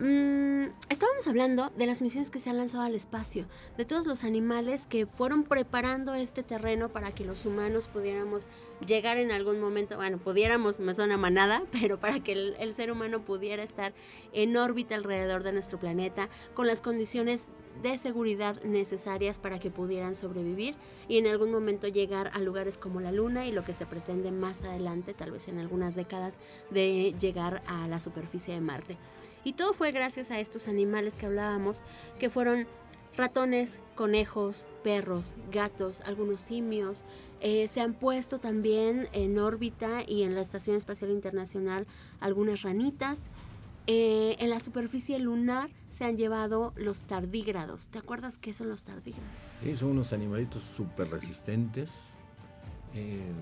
[0.01, 4.23] Mm, estábamos hablando de las misiones que se han lanzado al espacio, de todos los
[4.23, 8.49] animales que fueron preparando este terreno para que los humanos pudiéramos
[8.87, 12.93] llegar en algún momento, bueno, pudiéramos, me suena manada, pero para que el, el ser
[12.93, 13.93] humano pudiera estar
[14.33, 17.49] en órbita alrededor de nuestro planeta con las condiciones
[17.83, 20.77] de seguridad necesarias para que pudieran sobrevivir
[21.09, 24.31] y en algún momento llegar a lugares como la Luna y lo que se pretende
[24.31, 26.39] más adelante, tal vez en algunas décadas,
[26.71, 28.97] de llegar a la superficie de Marte.
[29.49, 31.81] Y todo fue gracias a estos animales que hablábamos,
[32.19, 32.67] que fueron
[33.17, 37.03] ratones, conejos, perros, gatos, algunos simios.
[37.41, 41.87] Eh, se han puesto también en órbita y en la Estación Espacial Internacional
[42.21, 43.31] algunas ranitas.
[43.87, 47.89] Eh, en la superficie lunar se han llevado los tardígrados.
[47.89, 49.31] ¿Te acuerdas qué son los tardígrados?
[49.63, 52.11] Sí, son unos animalitos súper resistentes.
[52.93, 53.33] Eh,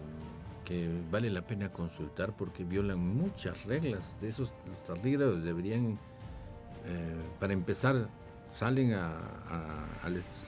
[0.66, 4.20] que vale la pena consultar porque violan muchas reglas.
[4.20, 5.98] De esos los tardígrados deberían,
[6.84, 8.08] eh, para empezar,
[8.48, 9.12] salen a,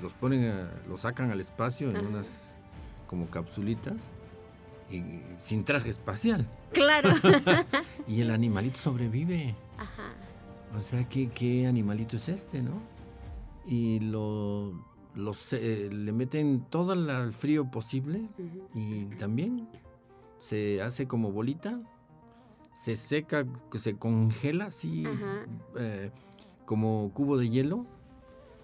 [0.02, 2.58] los ponen, los sacan al espacio en unas
[3.06, 3.96] como capsulitas
[4.90, 6.46] y sin traje espacial.
[6.72, 7.10] Claro.
[8.08, 9.54] y el animalito sobrevive.
[9.78, 10.14] Ajá.
[10.76, 12.82] O sea, ¿qué, qué animalito es este, no?
[13.66, 14.72] Y lo,
[15.14, 18.28] los, eh, le meten todo el frío posible
[18.74, 19.68] y también
[20.38, 21.80] se hace como bolita,
[22.74, 23.44] se seca,
[23.76, 25.04] se congela así
[25.76, 26.10] eh,
[26.64, 27.86] como cubo de hielo,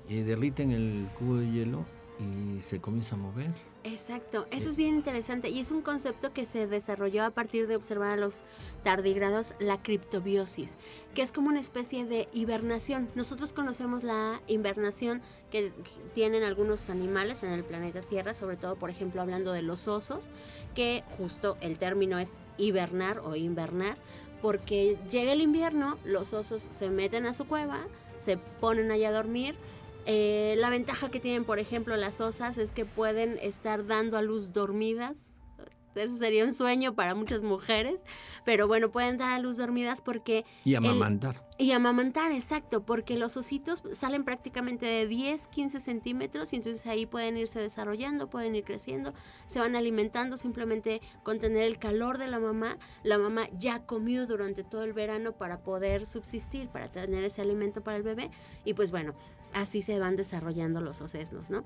[0.09, 1.85] y derriten el cubo de hielo
[2.21, 3.53] y se comienza a mover.
[3.87, 7.77] Exacto, eso es bien interesante y es un concepto que se desarrolló a partir de
[7.77, 8.43] observar a los
[8.83, 10.79] tardígrados la criptobiosis,
[11.15, 13.11] que es como una especie de hibernación.
[13.15, 15.21] Nosotros conocemos la hibernación
[15.51, 15.71] que
[16.15, 20.31] tienen algunos animales en el planeta Tierra, sobre todo, por ejemplo, hablando de los osos,
[20.75, 23.99] que justo el término es hibernar o invernar,
[24.41, 27.81] porque llega el invierno, los osos se meten a su cueva,
[28.17, 29.57] se ponen allá a dormir,
[30.07, 34.23] eh, la ventaja que tienen, por ejemplo, las osas es que pueden estar dando a
[34.23, 35.27] luz dormidas.
[35.95, 38.03] Eso sería un sueño para muchas mujeres,
[38.45, 40.45] pero bueno, pueden dar a luz dormidas porque...
[40.65, 41.47] Y amamantar.
[41.57, 47.07] y amamantar, exacto, porque los ositos salen prácticamente de 10, 15 centímetros y entonces ahí
[47.07, 49.15] pueden irse desarrollando, pueden ir creciendo,
[49.47, 52.77] se van alimentando simplemente con tener el calor de la mamá.
[53.05, 57.83] La mamá ya comió durante todo el verano para poder subsistir, para tener ese alimento
[57.83, 58.31] para el bebé
[58.65, 59.15] y pues bueno,
[59.55, 61.65] así se van desarrollando los ocesnos, ¿no?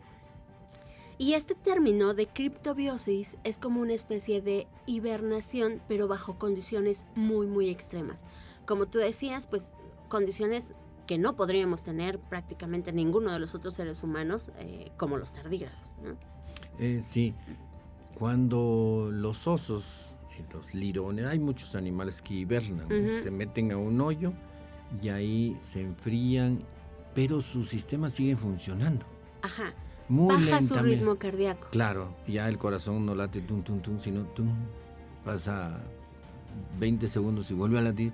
[1.18, 7.48] Y este término de criptobiosis es como una especie de hibernación, pero bajo condiciones muy,
[7.48, 8.24] muy extremas.
[8.66, 9.72] Como tú decías, pues
[10.08, 10.74] condiciones
[11.08, 15.96] que no podríamos tener prácticamente ninguno de los otros seres humanos, eh, como los tardígrados.
[16.04, 16.16] ¿no?
[16.78, 17.34] Eh, sí,
[18.14, 22.88] cuando los osos, eh, los lirones, hay muchos animales que hibernan,
[23.22, 24.34] se meten a un hoyo
[25.02, 26.62] y ahí se enfrían
[27.18, 29.04] pero su sistema sigue funcionando.
[29.42, 29.74] Ajá.
[30.08, 31.66] Muy Baja su ritmo cardíaco.
[31.72, 34.48] Claro, ya el corazón no late tum, tum, tum, sino tum.
[35.24, 35.80] Pasa
[36.78, 38.12] 20 segundos y vuelve a latir.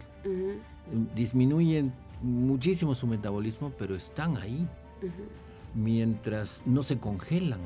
[1.14, 4.67] Disminuyen muchísimo su metabolismo, pero están ahí.
[5.75, 7.61] Mientras no se congelan.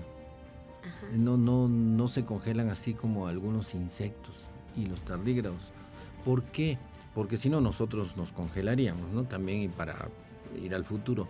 [1.13, 4.35] No, no, no se congelan así como algunos insectos
[4.77, 5.71] y los tardígrados.
[6.25, 6.79] ¿Por qué?
[7.15, 9.23] Porque si no nosotros nos congelaríamos, ¿no?
[9.23, 10.09] También y para
[10.63, 11.29] ir al futuro.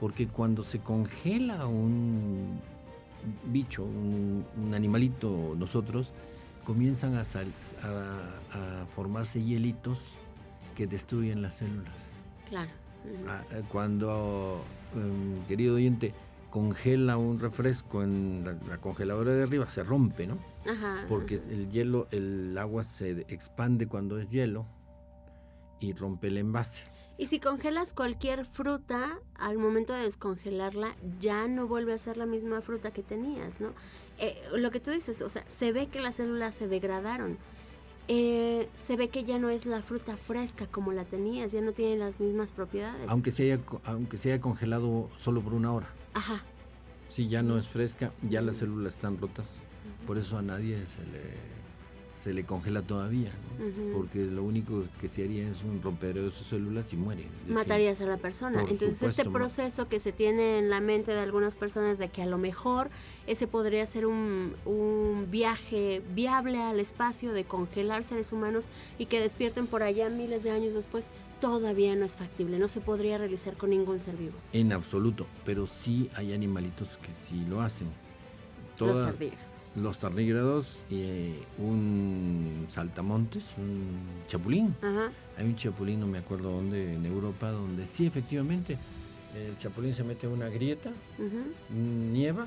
[0.00, 2.60] Porque cuando se congela un
[3.46, 6.12] bicho, un, animalito, nosotros,
[6.64, 9.98] comienzan a, a, formarse hielitos
[10.74, 11.94] que destruyen las células.
[12.48, 12.70] Claro.
[13.28, 14.62] Ah, eh, cuando,
[14.94, 16.12] em, querido oyente,
[16.50, 20.38] congela un refresco en la, congeladora de arriba, se rompe, ¿no?
[21.08, 24.66] Porque el hielo, el agua se expande cuando es hielo
[25.80, 26.82] y rompe el envase.
[27.18, 32.26] Y si congelas cualquier fruta, al momento de descongelarla, ya no vuelve a ser la
[32.26, 33.72] misma fruta que tenías, ¿no?
[34.18, 37.38] Eh, lo que tú dices, o sea, se ve que las células se degradaron.
[38.08, 41.72] Eh, se ve que ya no es la fruta fresca como la tenías, ya no
[41.72, 43.08] tiene las mismas propiedades.
[43.08, 45.88] Aunque se haya, aunque se haya congelado solo por una hora.
[46.14, 46.44] Ajá.
[47.08, 49.46] Si ya no es fresca, ya las células están rotas.
[50.06, 51.22] Por eso a nadie se le
[52.18, 53.30] se le congela todavía,
[53.92, 57.24] porque lo único que se haría es un rompero de sus células y muere.
[57.46, 58.62] Matarías a la persona.
[58.62, 62.26] Entonces este proceso que se tiene en la mente de algunas personas de que a
[62.26, 62.90] lo mejor
[63.26, 69.20] ese podría ser un, un viaje viable al espacio de congelar seres humanos y que
[69.20, 73.56] despierten por allá miles de años después, todavía no es factible, no se podría realizar
[73.56, 74.34] con ningún ser vivo.
[74.52, 77.88] En absoluto, pero sí hay animalitos que sí lo hacen.
[78.78, 79.45] Los tardígrados.
[79.76, 84.74] Los tardígrados y eh, un saltamontes, un chapulín.
[85.36, 88.78] Hay un chapulín, no me acuerdo dónde, en Europa, donde sí, efectivamente,
[89.34, 90.90] el chapulín se mete en una grieta,
[91.68, 92.46] nieva,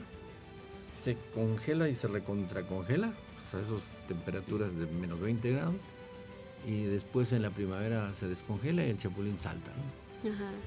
[0.92, 5.76] se congela y se recontracongela pues, a esas temperaturas de menos 20 grados
[6.68, 9.72] y después en la primavera se descongela y el chapulín salta.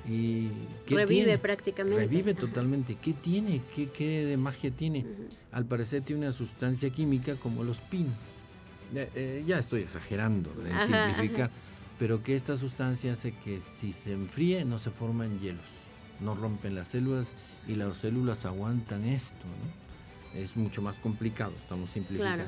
[0.09, 0.49] Y
[0.89, 2.01] revive prácticamente.
[2.01, 2.97] Revive totalmente.
[3.01, 3.63] ¿Qué tiene?
[3.75, 5.05] ¿Qué, qué de magia tiene?
[5.51, 8.15] Al parecer tiene una sustancia química como los pinos.
[8.95, 11.51] Eh, ya estoy exagerando en simplificar,
[11.99, 15.65] pero que esta sustancia hace que si se enfríe no se forman hielos,
[16.21, 17.33] no rompen las células
[17.67, 19.47] y las células aguantan esto.
[20.35, 22.45] Es mucho más complicado, estamos simplificando.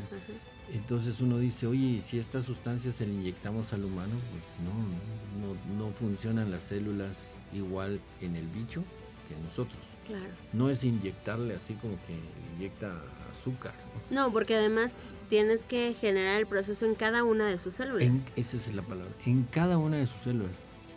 [0.73, 5.93] Entonces uno dice, oye, si esta sustancia se le inyectamos al humano, pues no, no,
[5.93, 8.83] funcionan las células igual en el bicho
[9.29, 9.81] que en nosotros.
[10.07, 10.25] Claro.
[10.53, 12.19] No es inyectarle así como que
[12.57, 13.75] inyecta azúcar.
[14.11, 14.97] No, porque además
[15.29, 18.09] tienes que generar el proceso en cada una de sus células.
[18.37, 20.53] esa es la palabra, en cada una de sus células.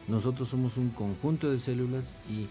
[0.08, 2.48] Nosotros somos un conjunto de células y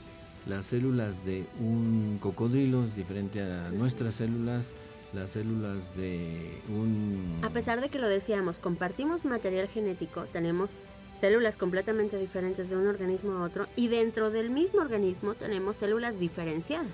[0.49, 4.73] las células de un cocodrilo es diferente a nuestras células
[5.17, 7.41] las células de un...
[7.43, 10.77] A pesar de que lo decíamos, compartimos material genético, tenemos
[11.19, 16.21] células completamente diferentes de un organismo a otro y dentro del mismo organismo tenemos células
[16.21, 16.93] diferenciadas.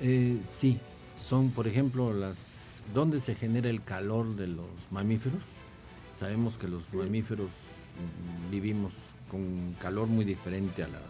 [0.00, 0.80] Eh, sí,
[1.16, 2.82] son por ejemplo las...
[2.94, 5.42] ¿Dónde se genera el calor de los mamíferos?
[6.18, 7.50] Sabemos que los mamíferos
[8.50, 8.94] vivimos
[9.30, 11.02] con calor muy diferente a las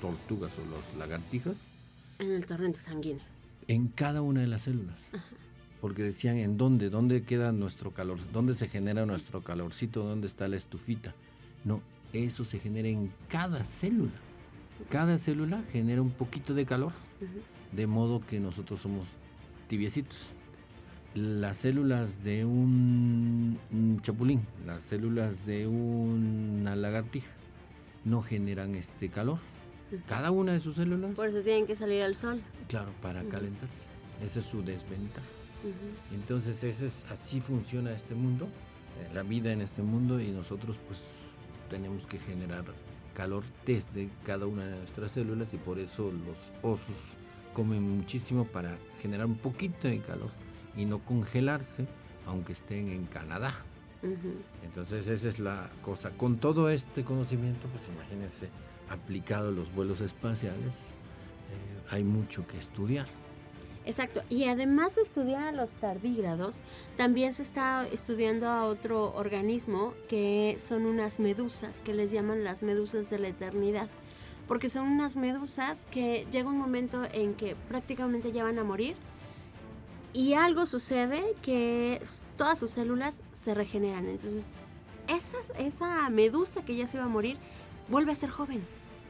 [0.00, 1.58] tortugas o las lagartijas.
[2.20, 3.24] En el torrente sanguíneo.
[3.66, 4.96] En cada una de las células.
[5.12, 5.43] Ajá
[5.84, 10.48] porque decían en dónde, dónde queda nuestro calor, dónde se genera nuestro calorcito, dónde está
[10.48, 11.12] la estufita.
[11.62, 11.82] No,
[12.14, 14.14] eso se genera en cada célula.
[14.88, 16.92] Cada célula genera un poquito de calor,
[17.72, 19.04] de modo que nosotros somos
[19.68, 20.30] tibiecitos.
[21.14, 23.58] Las células de un,
[24.00, 27.30] chapulín, las células de una lagartija,
[28.06, 29.38] no generan este calor.
[30.08, 31.14] Cada una de sus células.
[31.14, 32.40] Por eso tienen que salir al sol.
[32.68, 33.80] Claro, para calentarse.
[34.22, 35.43] Esa es su desventaja.
[36.12, 40.76] Entonces ese es, así funciona este mundo, eh, la vida en este mundo y nosotros
[40.86, 41.00] pues
[41.70, 42.64] tenemos que generar
[43.14, 47.14] calor desde cada una de nuestras células y por eso los osos
[47.54, 50.30] comen muchísimo para generar un poquito de calor
[50.76, 51.86] y no congelarse
[52.26, 53.52] aunque estén en Canadá.
[54.64, 56.10] Entonces esa es la cosa.
[56.10, 58.48] Con todo este conocimiento, pues imagínense,
[58.90, 63.06] aplicado a los vuelos espaciales, eh, hay mucho que estudiar.
[63.86, 64.22] Exacto.
[64.30, 66.58] Y además de estudiar a los tardígrados,
[66.96, 72.62] también se está estudiando a otro organismo que son unas medusas, que les llaman las
[72.62, 73.88] medusas de la eternidad.
[74.48, 78.94] Porque son unas medusas que llega un momento en que prácticamente ya van a morir
[80.12, 82.00] y algo sucede que
[82.36, 84.06] todas sus células se regeneran.
[84.06, 84.46] Entonces,
[85.08, 87.36] esa, esa medusa que ya se iba a morir
[87.88, 88.64] vuelve a ser joven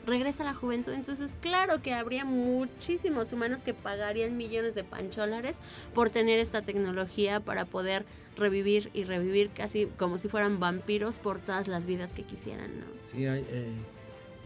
[0.07, 0.93] regresa a la juventud.
[0.93, 5.61] Entonces, claro que habría muchísimos humanos que pagarían millones de pancholares
[5.95, 8.05] por tener esta tecnología para poder
[8.37, 12.87] revivir y revivir casi como si fueran vampiros por todas las vidas que quisieran, ¿no?
[13.11, 13.73] Sí, eh,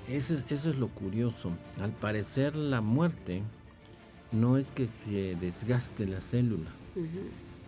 [0.09, 1.53] eso, es lo curioso.
[1.81, 3.43] Al parecer la muerte
[4.33, 6.71] no es que se desgaste la célula,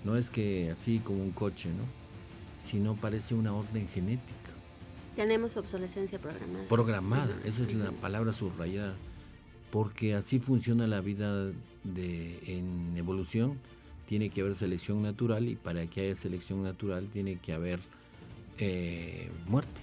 [0.05, 1.85] no es que así como un coche, ¿no?
[2.62, 4.39] Sino parece una orden genética.
[5.20, 6.66] Tenemos obsolescencia programada.
[6.66, 8.94] Programada, esa es la palabra subrayada.
[9.70, 11.52] Porque así funciona la vida
[11.85, 13.59] de, en evolución.
[14.09, 17.80] Tiene que haber selección natural y para que haya selección natural tiene que haber
[18.56, 19.83] eh, muerte.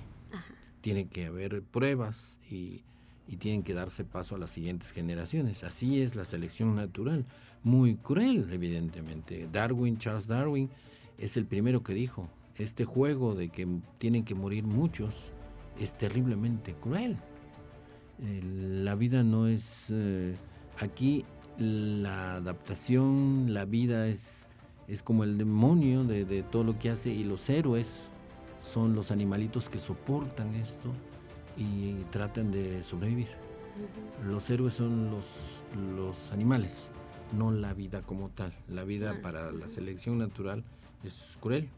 [0.81, 2.81] Tiene que haber pruebas y,
[3.27, 5.63] y tienen que darse paso a las siguientes generaciones.
[5.63, 7.25] Así es la selección natural.
[7.63, 9.47] Muy cruel, evidentemente.
[9.53, 10.67] Darwin, Charles Darwin,
[11.19, 13.67] es el primero que dijo, este juego de que
[13.97, 15.31] tienen que morir muchos
[15.79, 17.17] es terriblemente cruel.
[18.21, 19.85] Eh, la vida no es...
[19.89, 20.35] Eh,
[20.79, 21.25] aquí
[21.57, 24.45] la adaptación, la vida es,
[24.87, 28.09] es como el demonio de, de todo lo que hace y los héroes
[28.59, 30.93] son los animalitos que soportan esto
[31.57, 33.27] y tratan de sobrevivir.
[34.25, 35.63] Los héroes son los,
[35.95, 36.89] los animales,
[37.37, 38.53] no la vida como tal.
[38.67, 40.63] La vida para la selección natural
[41.03, 41.69] es cruel,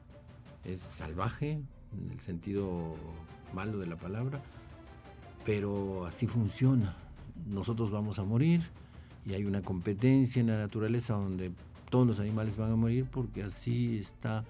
[0.64, 1.62] es salvaje
[1.94, 2.96] en el sentido
[3.54, 4.42] malo de la palabra,
[5.46, 6.96] pero así funciona.
[7.48, 8.62] Nosotros vamos a morir
[9.26, 11.52] y hay una competencia en la naturaleza donde
[11.90, 14.44] todos los animales van a morir porque así está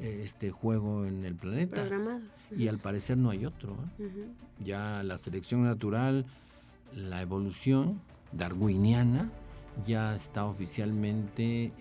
[0.00, 1.82] eh, este juego en el planeta.
[1.82, 2.20] Programado.
[2.56, 3.76] Y al parecer no hay otro.
[3.98, 4.28] ¿eh?
[4.64, 6.26] Ya la selección natural,
[6.94, 8.00] la evolución
[8.32, 9.30] darwiniana,
[9.86, 11.72] ya está oficialmente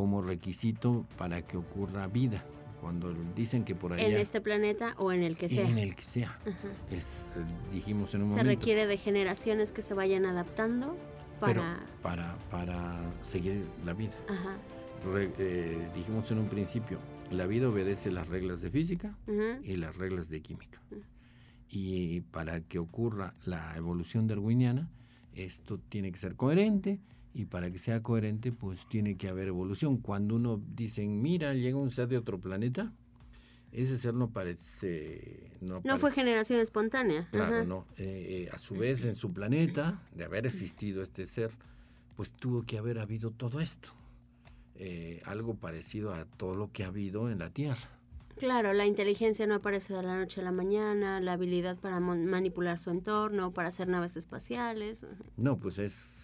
[0.00, 2.42] como requisito para que ocurra vida.
[2.80, 4.06] Cuando dicen que por allá...
[4.06, 5.68] En este planeta o en el que sea.
[5.68, 6.38] En el que sea.
[6.90, 8.50] Es, eh, dijimos en un se momento.
[8.50, 10.96] Se requiere de generaciones que se vayan adaptando
[11.38, 11.84] para...
[12.00, 14.14] para, para seguir la vida.
[14.26, 14.56] Ajá.
[15.38, 16.98] Eh, dijimos en un principio,
[17.30, 19.18] la vida obedece las reglas de física
[19.62, 20.80] y las reglas de química.
[21.68, 24.88] Y para que ocurra la evolución darwiniana,
[25.34, 27.00] esto tiene que ser coherente
[27.32, 29.98] y para que sea coherente, pues tiene que haber evolución.
[29.98, 32.92] Cuando uno dice, mira, llega un ser de otro planeta,
[33.72, 35.52] ese ser no parece...
[35.60, 37.28] No, fue generación espontánea.
[37.30, 37.86] Claro, no.
[37.96, 41.52] Eh, eh, a su vez, en su planeta, de haber existido este ser,
[42.16, 43.90] pues tuvo que haber habido todo esto.
[44.74, 47.88] Eh, algo parecido a todo lo que ha habido en la Tierra.
[48.38, 52.78] Claro, la inteligencia no aparece de la noche a la mañana, la habilidad para manipular
[52.78, 55.06] su entorno, para hacer naves espaciales.
[55.36, 56.19] No, pues es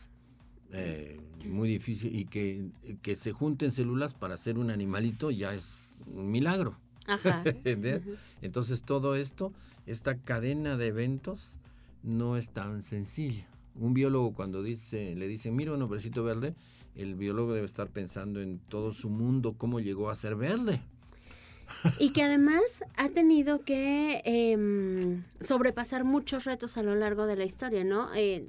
[0.73, 2.67] eh, muy difícil y que,
[3.03, 6.79] que, se junten células para hacer un animalito ya es un milagro.
[7.07, 7.45] Ajá.
[8.43, 9.53] Entonces todo esto,
[9.87, 11.59] esta cadena de eventos,
[12.03, 13.47] no es tan sencilla.
[13.75, 16.55] Un biólogo cuando dice, le dicen, mira un hombrecito verde,
[16.95, 20.81] el biólogo debe estar pensando en todo su mundo, cómo llegó a ser verde.
[21.99, 27.45] Y que además ha tenido que em, sobrepasar muchos retos a lo largo de la
[27.45, 28.09] historia, ¿no?
[28.15, 28.47] Eh,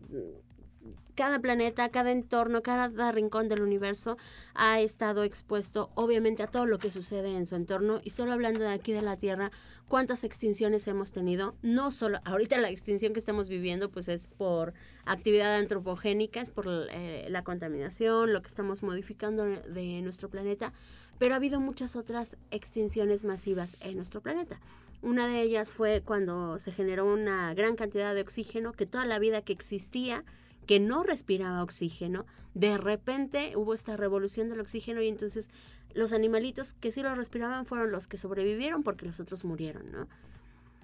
[1.18, 4.18] cada planeta, cada entorno, cada rincón del universo
[4.54, 8.02] ha estado expuesto obviamente a todo lo que sucede en su entorno.
[8.04, 9.52] Y solo hablando de aquí de la Tierra,
[9.88, 14.76] cuántas extinciones hemos tenido, no solo ahorita la extinción que estamos viviendo pues es por
[15.06, 20.72] actividad antropogénica, es por eh, la contaminación, lo que estamos modificando de nuestro planeta,
[21.18, 24.60] pero ha habido muchas otras extinciones masivas en nuestro planeta.
[25.02, 29.18] Una de ellas fue cuando se generó una gran cantidad de oxígeno que toda la
[29.18, 30.24] vida que existía
[30.68, 35.50] que no respiraba oxígeno, de repente hubo esta revolución del oxígeno y entonces
[35.94, 40.08] los animalitos que sí lo respiraban fueron los que sobrevivieron porque los otros murieron, ¿no?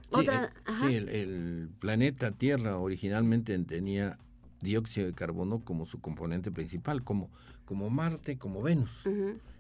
[0.10, 0.54] Sí, Otra,
[0.84, 4.18] el, el, planeta Tierra originalmente tenía
[4.62, 7.30] dióxido de carbono como su componente principal, como,
[7.66, 9.04] como Marte, como Venus.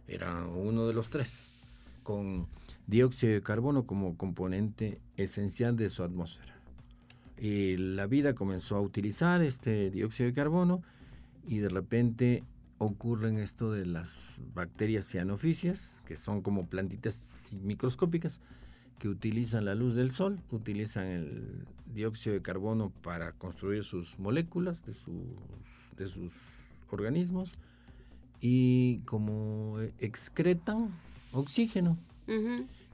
[0.08, 1.50] Era uno de los tres,
[2.04, 2.48] con
[2.86, 6.53] dióxido de carbono como componente esencial de su atmósfera
[7.38, 10.82] y la vida comenzó a utilizar este dióxido de carbono
[11.48, 12.44] y de repente
[12.78, 18.40] ocurren esto de las bacterias cianofisias, que son como plantitas microscópicas
[19.00, 24.86] que utilizan la luz del sol, utilizan el dióxido de carbono para construir sus moléculas
[24.86, 25.16] de sus,
[25.98, 26.32] de sus
[26.90, 27.52] organismos
[28.40, 30.90] y como excretan
[31.32, 31.98] oxígeno.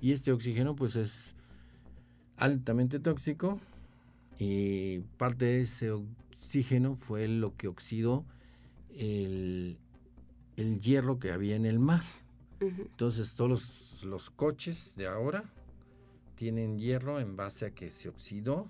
[0.01, 1.35] Y este oxígeno pues es
[2.37, 3.59] altamente tóxico
[4.39, 8.25] y parte de ese oxígeno fue lo que oxidó
[8.95, 9.77] el,
[10.55, 12.03] hierro que había en el mar.
[12.61, 15.43] Entonces todos los, coches de ahora
[16.35, 18.67] tienen hierro en base a que se oxidó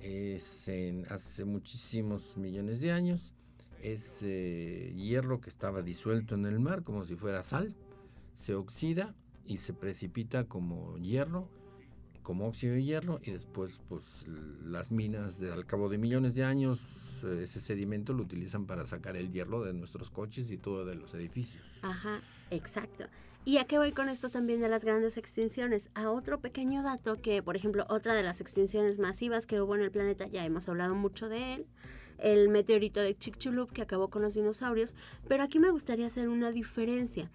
[0.00, 0.68] es
[1.10, 3.34] hace muchísimos millones de años.
[3.82, 7.74] Ese hierro que estaba disuelto en el mar como si fuera sal,
[8.34, 9.14] se oxida
[9.46, 11.48] y se precipita como hierro
[12.24, 14.24] como óxido de hierro y después pues
[14.64, 16.80] las minas al cabo de millones de años
[17.22, 21.14] ese sedimento lo utilizan para sacar el hierro de nuestros coches y todo de los
[21.14, 21.64] edificios.
[21.82, 22.20] Ajá,
[22.50, 23.04] exacto.
[23.46, 25.90] ¿Y a qué voy con esto también de las grandes extinciones?
[25.94, 29.82] A otro pequeño dato que, por ejemplo, otra de las extinciones masivas que hubo en
[29.82, 31.66] el planeta, ya hemos hablado mucho de él,
[32.18, 34.94] el meteorito de Chicxulub que acabó con los dinosaurios,
[35.28, 37.30] pero aquí me gustaría hacer una diferencia.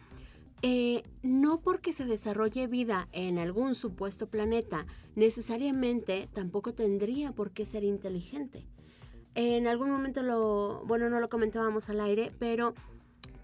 [0.62, 4.86] Eh, no porque se desarrolle vida en algún supuesto planeta,
[5.16, 8.66] necesariamente tampoco tendría por qué ser inteligente.
[9.36, 12.74] En algún momento lo, bueno, no lo comentábamos al aire, pero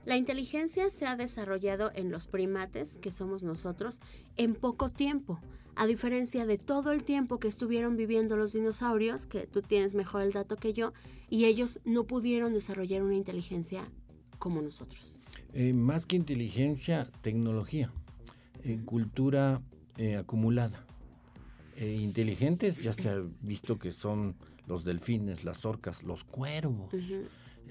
[0.03, 3.99] la inteligencia se ha desarrollado en los primates, que somos nosotros,
[4.37, 5.39] en poco tiempo.
[5.77, 10.21] a diferencia de todo el tiempo que estuvieron viviendo los dinosaurios, que tú tienes mejor
[10.21, 10.93] el dato que yo,
[11.29, 13.83] y ellos no pudieron desarrollar una inteligencia
[14.39, 15.19] como nosotros.
[15.55, 17.91] Eh, más que inteligencia, tecnología,
[18.63, 19.61] eh, cultura
[19.97, 20.85] eh, acumulada.
[21.77, 24.35] inteligentes ya se ha visto que son
[24.67, 26.93] los delfines, las orcas, los cuervos.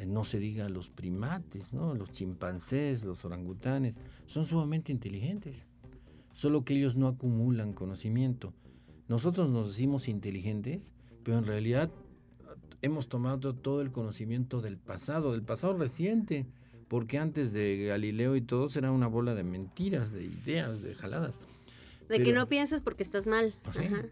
[0.07, 1.95] no se diga los primates, ¿no?
[1.95, 5.57] los chimpancés, los orangutanes, son sumamente inteligentes
[6.35, 8.53] solo que ellos no acumulan conocimiento.
[9.09, 11.91] Nosotros nos decimos inteligentes, pero en realidad
[12.83, 16.47] hemos tomado todo el conocimiento del pasado, del pasado reciente,
[16.89, 21.41] porque antes de Galileo y todos era una bola de mentiras, de ideas, de jaladas.
[22.09, 23.55] De que no pienses porque estás mal.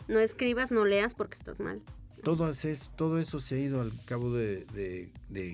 [0.08, 1.82] No escribas, no leas porque estás mal.
[2.24, 5.10] Todo, es, todo eso se ha ido al cabo de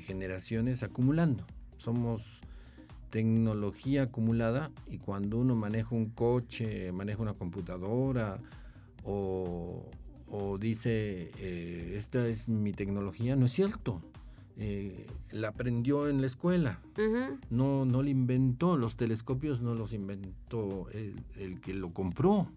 [0.06, 1.44] generaciones acumulando.
[1.78, 2.42] Somos
[3.10, 8.38] tecnología acumulada y cuando uno maneja un coche, maneja una computadora
[9.04, 9.88] o,
[10.60, 14.02] dice, eh, esta es mi tecnología, no es cierto.
[14.60, 16.80] Eh, la aprendió en la escuela,
[17.48, 22.48] no, no la inventó, los telescopios no los inventó el, que lo compró.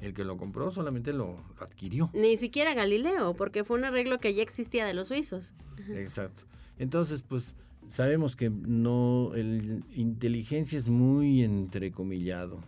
[0.00, 2.08] El que lo compró solamente lo adquirió.
[2.14, 5.52] Ni siquiera Galileo, porque fue un arreglo que ya existía de los suizos.
[5.88, 6.44] Exacto.
[6.78, 7.56] Entonces, pues
[7.88, 12.60] sabemos que no, el inteligencia es muy entrecomillado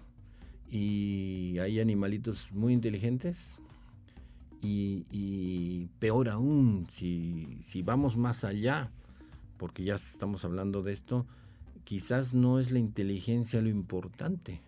[0.70, 3.60] y hay animalitos muy inteligentes
[4.62, 8.90] y, peor aún, si, si, vamos más allá,
[9.56, 11.26] porque ya estamos hablando de esto,
[11.84, 14.60] quizás no es la inteligencia lo importante,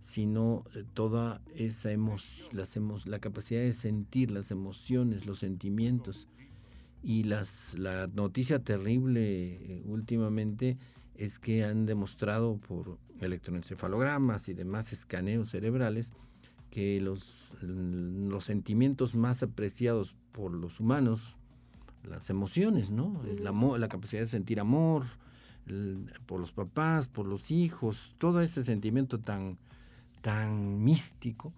[0.00, 6.28] sino eh, toda esa hemos, las hemos, la capacidad de sentir las emociones, los sentimientos.
[7.02, 10.78] Y las, la noticia terrible eh, últimamente
[11.14, 16.12] es que han demostrado por electroencefalogramas y demás escaneos cerebrales
[16.70, 21.36] que los, los sentimientos más apreciados por los humanos,
[22.04, 23.22] las emociones, ¿no?
[23.40, 25.04] La, la capacidad de sentir amor
[26.26, 29.58] por los papás, por los hijos, todo ese sentimiento tan,
[30.22, 31.52] tan místico,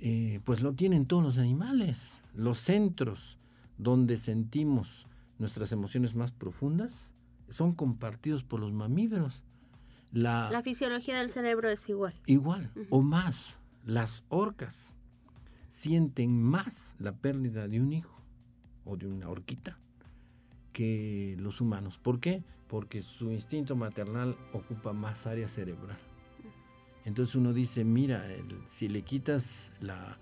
[0.00, 2.12] eh, pues lo tienen todos los animales.
[2.34, 3.38] Los centros
[3.78, 5.06] donde sentimos
[5.38, 7.08] nuestras emociones más profundas
[7.50, 9.42] son compartidos por los mamíferos.
[10.12, 12.14] La, fisiología del cerebro es igual.
[12.26, 13.56] Igual, o más.
[13.84, 14.94] Las orcas
[15.68, 18.20] sienten más la pérdida de un hijo
[18.84, 19.78] o de una orquita
[20.72, 21.98] que los humanos.
[21.98, 22.42] ¿Por qué?
[22.68, 25.98] Porque su instinto maternal ocupa más área cerebral.
[27.04, 28.24] Entonces uno dice, mira,
[28.68, 30.18] si le quitas la,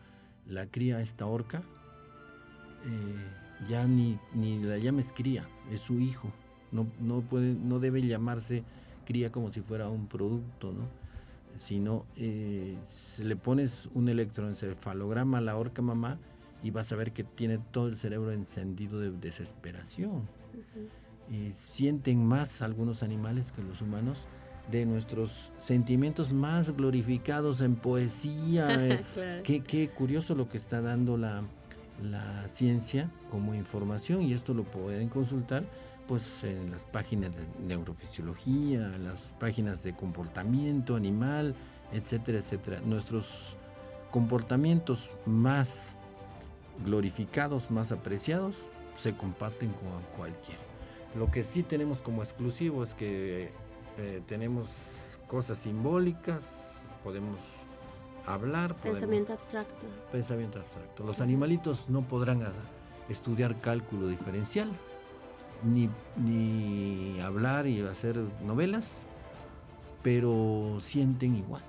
[0.46, 1.62] la cría a esta orca,
[2.86, 6.32] eh, ya ni, ni la llames cría, es su hijo.
[6.72, 8.64] No, no, puede, no debe llamarse
[9.04, 10.99] cría como si fuera un producto, ¿no?
[11.56, 12.76] Sino eh,
[13.22, 16.18] le pones un electroencefalograma a la orca mamá
[16.62, 20.28] y vas a ver que tiene todo el cerebro encendido de desesperación.
[21.30, 24.18] y sienten más algunos animales que los humanos
[24.70, 29.04] de nuestros sentimientos más glorificados en poesía.
[29.44, 31.42] qué, qué curioso lo que está dando la,
[32.02, 35.64] la ciencia como información y esto lo pueden consultar
[36.10, 41.54] pues en las páginas de neurofisiología, las páginas de comportamiento animal,
[41.92, 42.80] etcétera, etcétera.
[42.84, 43.56] Nuestros
[44.10, 45.94] comportamientos más
[46.84, 48.56] glorificados, más apreciados,
[48.96, 50.60] se comparten con cualquiera.
[51.16, 53.52] Lo que sí tenemos como exclusivo es que
[53.96, 54.66] eh, tenemos
[55.28, 57.38] cosas simbólicas, podemos
[58.26, 58.74] hablar.
[58.78, 59.86] Pensamiento abstracto.
[60.10, 61.04] Pensamiento abstracto.
[61.04, 62.42] Los animalitos no podrán
[63.08, 64.72] estudiar cálculo diferencial,
[65.62, 69.04] ni, ni hablar y hacer novelas,
[70.02, 71.62] pero sienten igual.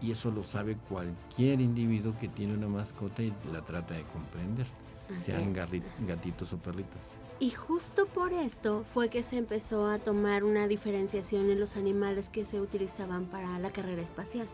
[0.00, 4.66] Y eso lo sabe cualquier individuo que tiene una mascota y la trata de comprender,
[5.20, 7.00] sean gatitos o perritos.
[7.40, 12.30] Y justo por esto fue que se empezó a tomar una diferenciación en los animales
[12.30, 14.46] que se utilizaban para la carrera espacial.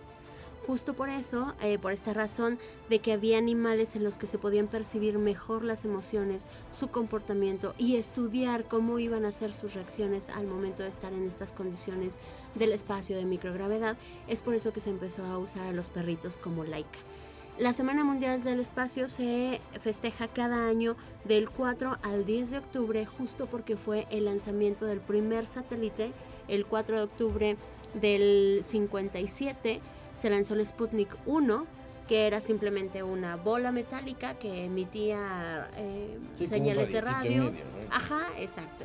[0.66, 2.58] Justo por eso, eh, por esta razón
[2.88, 7.74] de que había animales en los que se podían percibir mejor las emociones, su comportamiento
[7.78, 12.16] y estudiar cómo iban a ser sus reacciones al momento de estar en estas condiciones
[12.54, 13.96] del espacio de microgravedad,
[14.28, 16.98] es por eso que se empezó a usar a los perritos como laica.
[17.58, 23.06] La Semana Mundial del Espacio se festeja cada año del 4 al 10 de octubre,
[23.06, 26.12] justo porque fue el lanzamiento del primer satélite
[26.48, 27.56] el 4 de octubre
[27.94, 29.80] del 57
[30.20, 31.66] se lanzó el Sputnik 1,
[32.06, 37.52] que era simplemente una bola metálica que emitía eh, señales de radio.
[37.90, 38.84] Ajá, exacto.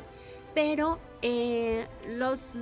[0.54, 2.54] pero eh, los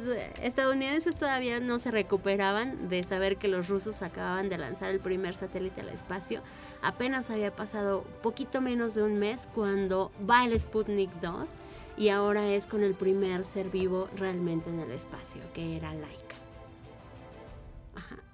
[0.43, 5.37] estadounidenses todavía no se recuperaban de saber que los rusos acababan de lanzar el primer
[5.37, 6.43] satélite al espacio.
[6.83, 11.51] Apenas había pasado poquito menos de un mes cuando va el Sputnik 2
[11.97, 16.24] y ahora es con el primer ser vivo realmente en el espacio, que era Laika.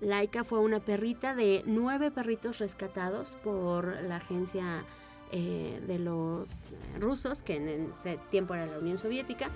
[0.00, 4.84] Laika fue una perrita de nueve perritos rescatados por la agencia
[5.32, 9.50] eh, de los rusos, que en ese tiempo era la Unión Soviética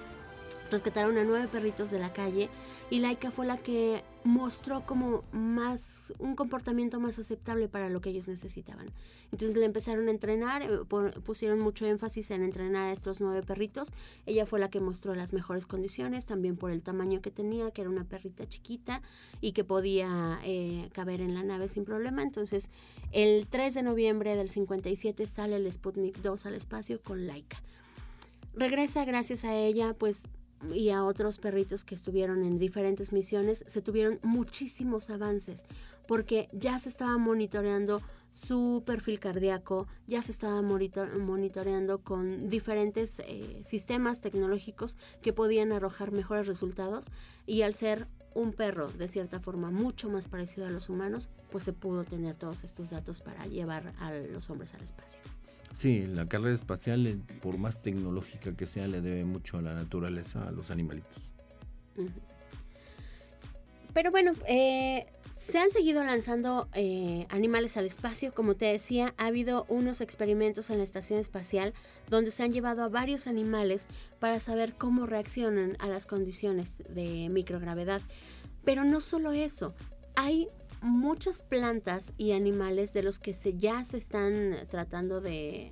[0.75, 2.51] rescataron a nueve perritos de la calle
[2.91, 8.11] y Laika fue la que mostró como más un comportamiento más aceptable para lo que
[8.11, 8.91] ellos necesitaban.
[9.31, 10.69] Entonces le empezaron a entrenar, eh,
[11.25, 13.93] pusieron mucho énfasis en entrenar a estos nueve perritos.
[14.27, 17.83] Ella fue la que mostró las mejores condiciones, también por el tamaño que tenía, que
[17.83, 19.01] era una perrita chiquita
[19.41, 22.23] y que podía eh, caber en la nave sin problema.
[22.23, 22.69] Entonces
[23.13, 27.63] el 3 de noviembre del 57 sale el Sputnik 2 al espacio con Laika.
[28.57, 30.29] Regresa gracias a ella, pues
[30.73, 35.67] y a otros perritos que estuvieron en diferentes misiones, se tuvieron muchísimos avances
[36.07, 43.61] porque ya se estaba monitoreando su perfil cardíaco, ya se estaba monitoreando con diferentes eh,
[43.63, 47.11] sistemas tecnológicos que podían arrojar mejores resultados
[47.47, 51.63] y al ser un perro de cierta forma mucho más parecido a los humanos, pues
[51.63, 55.21] se pudo tener todos estos datos para llevar a los hombres al espacio.
[55.75, 59.75] Sí, la carrera espacial, eh, por más tecnológica que sea, le debe mucho a la
[59.75, 61.31] naturaleza, a los animalitos.
[63.93, 68.33] Pero bueno, eh, se han seguido lanzando eh, animales al espacio.
[68.33, 71.75] Como te decía, ha habido unos experimentos en la estación espacial
[72.09, 73.89] donde se han llevado a varios animales
[74.21, 78.01] para saber cómo reaccionan a las condiciones de microgravedad.
[78.65, 79.75] Pero no solo eso,
[80.15, 80.49] hay
[80.85, 85.71] muchas plantas y animales de los que se, ya se están tratando de,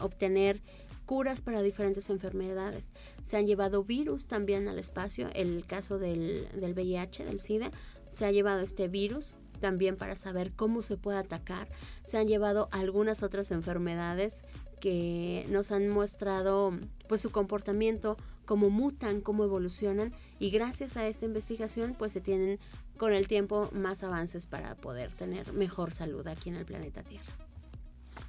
[0.00, 0.62] obtener
[1.04, 2.92] curas para diferentes enfermedades.
[3.22, 7.70] Se han llevado virus también al espacio, el caso del, del VIH, del SIDA,
[8.08, 11.68] se ha llevado este virus también para saber cómo se puede atacar.
[12.02, 14.42] Se han llevado algunas otras enfermedades
[14.80, 16.72] que nos han mostrado
[17.08, 18.16] pues su comportamiento,
[18.46, 22.58] cómo mutan, cómo evolucionan y gracias a esta investigación pues se tienen
[22.96, 27.32] con el tiempo más avances para poder tener mejor salud aquí en el planeta Tierra.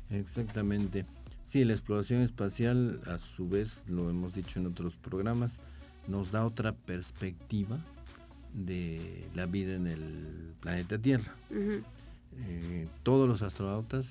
[0.09, 1.05] Exactamente.
[1.45, 5.59] Sí, la exploración espacial, a su vez, lo hemos dicho en otros programas,
[6.07, 7.79] nos da otra perspectiva
[8.53, 11.33] de la vida en el planeta Tierra.
[11.49, 14.07] Eh, todos los astronautas,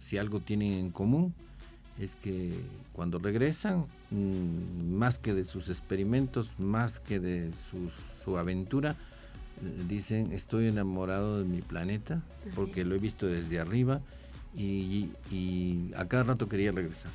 [0.00, 1.34] si algo tienen en común,
[2.02, 2.52] es que
[2.92, 7.50] cuando regresan, mm, más que de sus experimentos, más que de
[8.24, 8.96] su aventura,
[9.62, 12.22] eh, dicen estoy enamorado de mi planeta
[12.56, 14.00] porque lo he visto desde arriba
[14.56, 15.10] y,
[15.96, 17.12] a cada rato quería regresar.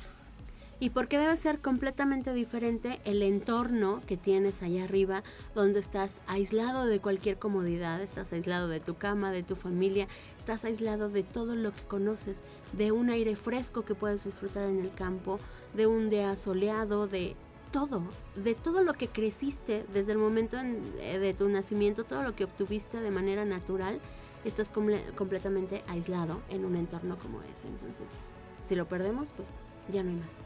[0.80, 5.24] Y porque debe ser completamente diferente el entorno que tienes allá arriba,
[5.54, 10.06] donde estás aislado de cualquier comodidad, estás aislado de tu cama, de tu familia,
[10.38, 12.42] estás aislado de todo lo que conoces,
[12.74, 15.40] de un aire fresco que puedes disfrutar en el campo,
[15.74, 17.34] de un día soleado, de
[17.72, 18.02] todo,
[18.36, 22.44] de todo lo que creciste desde el momento eh, de tu nacimiento, todo lo que
[22.44, 24.00] obtuviste de manera natural,
[24.44, 27.66] estás completamente aislado en un entorno como ese.
[27.66, 28.12] Entonces,
[28.60, 29.52] si lo perdemos, pues
[29.90, 30.36] ya no hay más.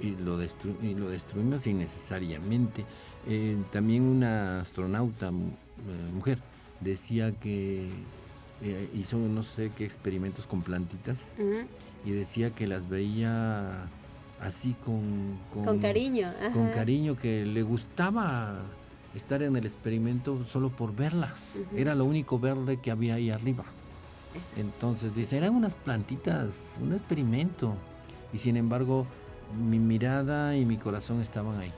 [0.00, 2.84] Y lo, y lo destruimos innecesariamente.
[3.26, 6.38] Eh, también una astronauta eh, mujer
[6.80, 7.88] decía que
[8.94, 11.18] hizo no sé qué experimentos con plantitas
[12.04, 13.88] y decía que las veía
[14.40, 16.32] así con, con, cariño.
[16.52, 18.62] Con cariño, que le gustaba
[19.14, 21.56] estar en el experimento solo por verlas.
[21.74, 23.64] Era lo único verde que había ahí arriba.
[24.56, 27.74] Entonces dice, eran unas plantitas, un experimento.
[28.32, 29.06] Y sin embargo,
[29.56, 31.72] mi mirada y mi corazón estaban ahí.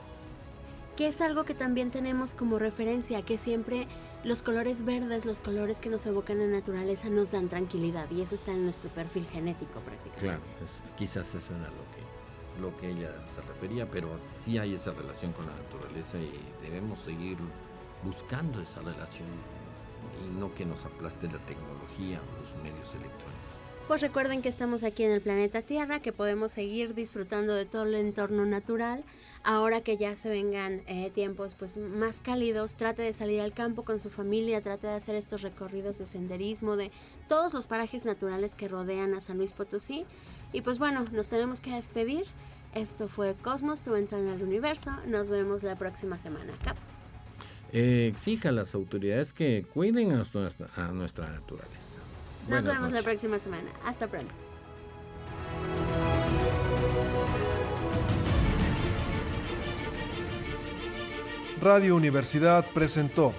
[0.95, 3.87] Que es algo que también tenemos como referencia, que siempre
[4.23, 8.21] los colores verdes, los colores que nos evocan en la naturaleza nos dan tranquilidad y
[8.21, 10.49] eso está en nuestro perfil genético prácticamente.
[10.49, 12.07] Claro, quizás eso era lo que
[12.59, 16.99] lo que ella se refería, pero sí hay esa relación con la naturaleza y debemos
[16.99, 17.37] seguir
[18.03, 19.27] buscando esa relación
[20.25, 23.36] y no que nos aplaste la tecnología o los medios electrónicos.
[23.87, 27.83] Pues recuerden que estamos aquí en el planeta Tierra, que podemos seguir disfrutando de todo
[27.83, 29.05] el entorno natural.
[29.45, 33.83] Ahora que ya se vengan eh, tiempos pues más cálidos, trate de salir al campo
[33.83, 36.91] con su familia, trate de hacer estos recorridos de senderismo, de
[37.29, 40.05] todos los parajes naturales que rodean a San Luis Potosí.
[40.51, 42.25] Y pues bueno, nos tenemos que despedir.
[42.75, 44.91] Esto fue Cosmos, tu ventana al universo.
[45.05, 46.51] Nos vemos la próxima semana.
[47.71, 51.99] Eh, exija a las autoridades que cuiden a nuestra naturaleza.
[52.47, 53.69] Nos vemos la próxima semana.
[53.85, 54.33] Hasta pronto.
[61.59, 63.33] Radio Universidad presentó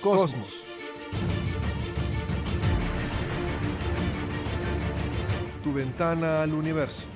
[0.00, 0.64] Cosmos.
[5.64, 7.06] Tu ventana al universo,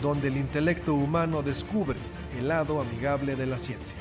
[0.00, 1.98] donde el intelecto humano descubre
[2.38, 3.94] el lado amigable de la ciencia.